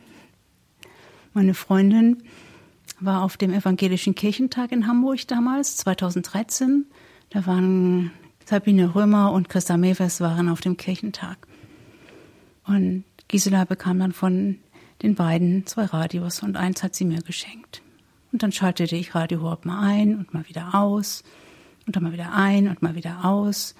Meine 1.34 1.54
Freundin 1.54 2.22
war 3.00 3.24
auf 3.24 3.36
dem 3.36 3.52
Evangelischen 3.52 4.14
Kirchentag 4.14 4.70
in 4.70 4.86
Hamburg 4.86 5.26
damals, 5.26 5.78
2013. 5.78 6.86
Da 7.30 7.44
waren 7.44 8.12
Sabine 8.44 8.94
Römer 8.94 9.32
und 9.32 9.48
Christa 9.48 9.76
Mewes 9.76 10.20
waren 10.20 10.48
auf 10.48 10.60
dem 10.60 10.76
Kirchentag. 10.76 11.48
Und 12.68 13.02
Gisela 13.26 13.64
bekam 13.64 13.98
dann 13.98 14.12
von 14.12 14.60
den 15.02 15.14
beiden 15.14 15.66
zwei 15.66 15.84
Radios 15.84 16.42
und 16.42 16.56
eins 16.56 16.82
hat 16.82 16.94
sie 16.94 17.04
mir 17.04 17.22
geschenkt. 17.22 17.82
Und 18.32 18.42
dann 18.42 18.52
schaltete 18.52 18.96
ich 18.96 19.14
Radio 19.14 19.42
Horeb 19.42 19.64
mal 19.64 19.80
ein 19.80 20.16
und 20.16 20.32
mal 20.32 20.48
wieder 20.48 20.74
aus 20.74 21.22
und 21.86 21.96
dann 21.96 22.02
mal 22.02 22.12
wieder 22.12 22.32
ein 22.32 22.68
und 22.68 22.82
mal 22.82 22.94
wieder 22.94 23.24
aus. 23.24 23.74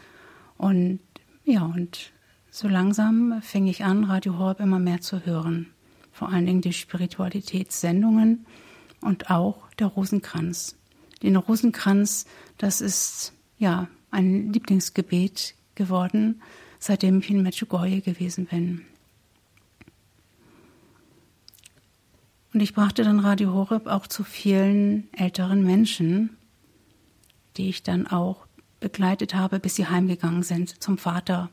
Und 0.58 1.00
ja, 1.44 1.64
und 1.64 2.12
so 2.50 2.68
langsam 2.68 3.40
fing 3.42 3.66
ich 3.66 3.84
an, 3.84 4.04
Radio 4.04 4.38
Horeb 4.38 4.60
immer 4.60 4.78
mehr 4.78 5.00
zu 5.00 5.24
hören 5.24 5.72
vor 6.12 6.28
allen 6.28 6.46
Dingen 6.46 6.60
die 6.60 6.72
Spiritualitätssendungen 6.72 8.46
und 9.00 9.30
auch 9.30 9.70
der 9.78 9.88
Rosenkranz. 9.88 10.76
Den 11.22 11.36
Rosenkranz, 11.36 12.26
das 12.58 12.80
ist 12.80 13.32
ja 13.58 13.88
ein 14.10 14.52
Lieblingsgebet 14.52 15.54
geworden, 15.74 16.42
seitdem 16.78 17.18
ich 17.20 17.30
in 17.30 17.42
Medjugorje 17.42 18.02
gewesen 18.02 18.46
bin. 18.46 18.82
Und 22.52 22.60
ich 22.60 22.74
brachte 22.74 23.02
dann 23.02 23.20
Radio 23.20 23.52
Horeb 23.54 23.86
auch 23.86 24.06
zu 24.06 24.24
vielen 24.24 25.12
älteren 25.12 25.62
Menschen, 25.62 26.36
die 27.56 27.68
ich 27.68 27.82
dann 27.82 28.06
auch 28.06 28.46
begleitet 28.80 29.34
habe, 29.34 29.58
bis 29.58 29.76
sie 29.76 29.86
heimgegangen 29.86 30.42
sind 30.42 30.82
zum 30.82 30.98
Vater. 30.98 31.50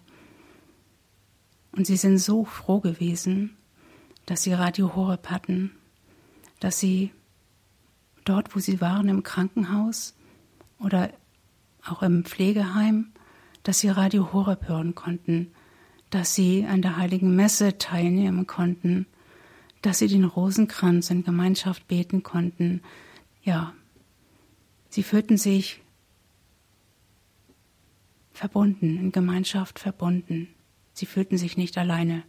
Und 1.72 1.88
sie 1.88 1.96
sind 1.96 2.18
so 2.18 2.44
froh 2.44 2.80
gewesen, 2.80 3.56
dass 4.26 4.44
sie 4.44 4.54
Radio 4.54 4.96
Horeb 4.96 5.30
hatten, 5.30 5.72
dass 6.60 6.80
sie 6.80 7.12
dort, 8.26 8.56
wo 8.56 8.60
sie 8.60 8.82
waren, 8.82 9.08
im 9.08 9.24
Krankenhaus 9.24 10.16
oder 10.80 11.12
auch 11.86 12.04
im 12.04 12.26
Pflegeheim, 12.26 13.12
dass 13.64 13.80
sie 13.80 13.90
Radio 13.90 14.34
Horeb 14.34 14.68
hören 14.68 14.96
konnten, 14.96 15.52
dass 16.10 16.36
sie 16.36 16.66
an 16.66 16.82
der 16.82 16.98
heiligen 16.98 17.36
Messe 17.36 17.78
teilnehmen 17.78 18.48
konnten, 18.48 19.06
dass 19.82 20.00
sie 20.00 20.08
den 20.08 20.26
Rosenkranz 20.26 21.10
in 21.10 21.24
Gemeinschaft 21.24 21.88
beten 21.88 22.24
konnten. 22.24 22.82
Ja, 23.44 23.74
sie 24.90 25.04
fühlten 25.04 25.38
sich 25.38 25.82
verbunden, 28.34 28.98
in 28.98 29.12
Gemeinschaft 29.12 29.80
verbunden. 29.80 30.48
Sie 30.94 31.06
fühlten 31.06 31.38
sich 31.38 31.58
nicht 31.58 31.78
alleine. 31.78 32.24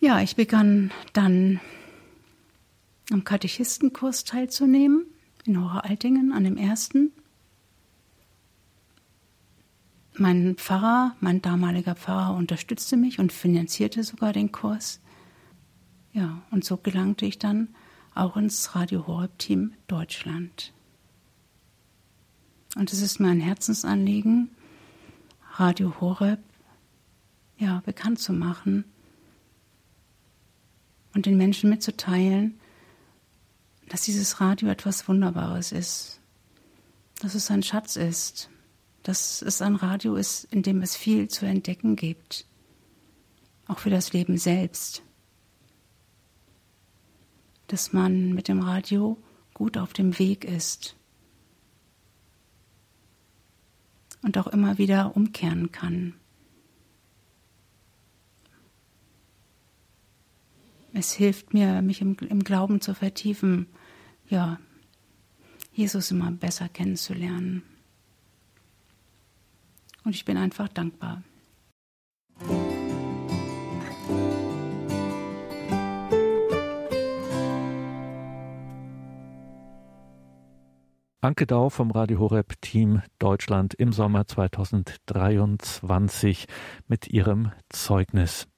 Ja, 0.00 0.20
ich 0.20 0.34
begann 0.34 0.90
dann 1.12 1.60
am 3.10 3.24
Katechistenkurs 3.24 4.24
teilzunehmen 4.24 5.06
in 5.44 5.56
Altingen 5.56 6.32
an 6.32 6.44
dem 6.44 6.56
ersten. 6.56 7.12
Mein 10.14 10.56
Pfarrer, 10.56 11.16
mein 11.20 11.42
damaliger 11.42 11.94
Pfarrer 11.94 12.36
unterstützte 12.36 12.96
mich 12.96 13.18
und 13.18 13.32
finanzierte 13.32 14.04
sogar 14.04 14.32
den 14.32 14.52
Kurs. 14.52 15.01
Ja, 16.12 16.42
und 16.50 16.64
so 16.64 16.76
gelangte 16.76 17.24
ich 17.24 17.38
dann 17.38 17.68
auch 18.14 18.36
ins 18.36 18.74
Radio 18.74 19.06
Horeb 19.06 19.38
Team 19.38 19.72
Deutschland. 19.86 20.72
Und 22.76 22.92
es 22.92 23.00
ist 23.00 23.18
mir 23.18 23.28
ein 23.28 23.40
Herzensanliegen, 23.40 24.50
Radio 25.54 26.00
Horeb 26.00 26.40
ja, 27.58 27.80
bekannt 27.84 28.18
zu 28.18 28.32
machen 28.32 28.84
und 31.14 31.26
den 31.26 31.36
Menschen 31.36 31.70
mitzuteilen, 31.70 32.58
dass 33.88 34.02
dieses 34.02 34.40
Radio 34.40 34.68
etwas 34.68 35.06
Wunderbares 35.08 35.72
ist, 35.72 36.20
dass 37.20 37.34
es 37.34 37.50
ein 37.50 37.62
Schatz 37.62 37.96
ist, 37.96 38.48
dass 39.02 39.42
es 39.42 39.62
ein 39.62 39.76
Radio 39.76 40.16
ist, 40.16 40.44
in 40.44 40.62
dem 40.62 40.82
es 40.82 40.96
viel 40.96 41.28
zu 41.28 41.46
entdecken 41.46 41.96
gibt, 41.96 42.46
auch 43.66 43.78
für 43.78 43.90
das 43.90 44.12
Leben 44.12 44.38
selbst, 44.38 45.02
dass 47.72 47.94
man 47.94 48.34
mit 48.34 48.48
dem 48.48 48.60
Radio 48.60 49.16
gut 49.54 49.78
auf 49.78 49.94
dem 49.94 50.18
Weg 50.18 50.44
ist 50.44 50.94
und 54.20 54.36
auch 54.36 54.46
immer 54.46 54.76
wieder 54.76 55.16
umkehren 55.16 55.72
kann. 55.72 56.14
es 60.92 61.12
hilft 61.12 61.54
mir, 61.54 61.82
mich 61.82 62.00
im, 62.00 62.16
im 62.28 62.44
Glauben 62.44 62.80
zu 62.80 62.94
vertiefen, 62.94 63.66
ja, 64.28 64.58
Jesus 65.72 66.10
immer 66.10 66.30
besser 66.30 66.68
kennenzulernen. 66.68 67.62
Und 70.04 70.14
ich 70.14 70.24
bin 70.24 70.36
einfach 70.36 70.68
dankbar. 70.68 71.22
Anke 81.24 81.46
Dau 81.46 81.70
vom 81.70 81.92
Radio 81.92 82.18
Horeb 82.18 82.60
Team 82.62 83.00
Deutschland 83.20 83.74
im 83.74 83.92
Sommer 83.92 84.26
2023 84.26 86.48
mit 86.88 87.06
ihrem 87.06 87.52
Zeugnis. 87.68 88.48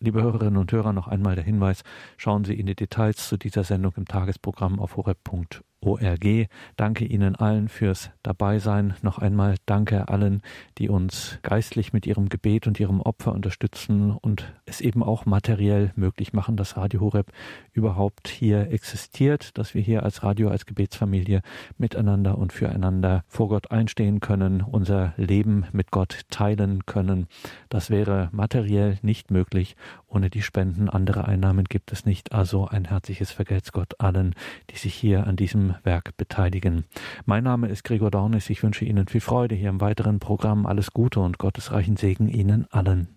Liebe 0.00 0.22
Hörerinnen 0.22 0.56
und 0.56 0.72
Hörer, 0.72 0.94
noch 0.94 1.06
einmal 1.06 1.34
der 1.34 1.44
Hinweis, 1.44 1.82
schauen 2.16 2.44
Sie 2.44 2.54
in 2.54 2.64
die 2.64 2.74
Details 2.74 3.28
zu 3.28 3.36
dieser 3.36 3.62
Sendung 3.62 3.92
im 3.98 4.06
Tagesprogramm 4.06 4.80
auf 4.80 4.96
horeb.org 4.96 5.60
ORG. 5.84 6.46
Danke 6.76 7.04
Ihnen 7.04 7.36
allen 7.36 7.68
fürs 7.68 8.10
Dabeisein. 8.22 8.94
Noch 9.02 9.18
einmal 9.18 9.56
danke 9.66 10.08
allen, 10.08 10.42
die 10.78 10.88
uns 10.88 11.38
geistlich 11.42 11.92
mit 11.92 12.06
ihrem 12.06 12.28
Gebet 12.28 12.66
und 12.66 12.80
ihrem 12.80 13.00
Opfer 13.00 13.32
unterstützen 13.32 14.12
und 14.12 14.52
es 14.66 14.80
eben 14.80 15.02
auch 15.02 15.26
materiell 15.26 15.92
möglich 15.96 16.32
machen, 16.32 16.56
dass 16.56 16.76
Radio 16.76 17.00
Horeb 17.00 17.32
überhaupt 17.72 18.28
hier 18.28 18.70
existiert, 18.70 19.56
dass 19.58 19.74
wir 19.74 19.82
hier 19.82 20.02
als 20.02 20.22
Radio, 20.22 20.48
als 20.48 20.66
Gebetsfamilie 20.66 21.42
miteinander 21.78 22.38
und 22.38 22.52
füreinander 22.52 23.24
vor 23.28 23.48
Gott 23.48 23.70
einstehen 23.70 24.20
können, 24.20 24.62
unser 24.62 25.14
Leben 25.16 25.66
mit 25.72 25.90
Gott 25.90 26.22
teilen 26.30 26.86
können. 26.86 27.26
Das 27.68 27.90
wäre 27.90 28.28
materiell 28.32 28.98
nicht 29.02 29.30
möglich. 29.30 29.76
Ohne 30.08 30.30
die 30.30 30.42
Spenden 30.42 30.88
andere 30.88 31.24
Einnahmen 31.26 31.64
gibt 31.64 31.92
es 31.92 32.06
nicht. 32.06 32.32
Also 32.32 32.66
ein 32.66 32.84
herzliches 32.84 33.32
Vergelt's 33.32 33.72
Gott 33.72 34.00
allen, 34.00 34.34
die 34.70 34.76
sich 34.76 34.94
hier 34.94 35.26
an 35.26 35.36
diesem 35.36 35.73
Werk 35.82 36.16
beteiligen. 36.16 36.84
Mein 37.24 37.44
Name 37.44 37.68
ist 37.68 37.84
Gregor 37.84 38.10
Dornis. 38.10 38.50
Ich 38.50 38.62
wünsche 38.62 38.84
Ihnen 38.84 39.08
viel 39.08 39.20
Freude 39.20 39.54
hier 39.54 39.70
im 39.70 39.80
weiteren 39.80 40.20
Programm. 40.20 40.66
Alles 40.66 40.92
Gute 40.92 41.20
und 41.20 41.38
gottesreichen 41.38 41.96
Segen 41.96 42.28
Ihnen 42.28 42.66
allen. 42.70 43.14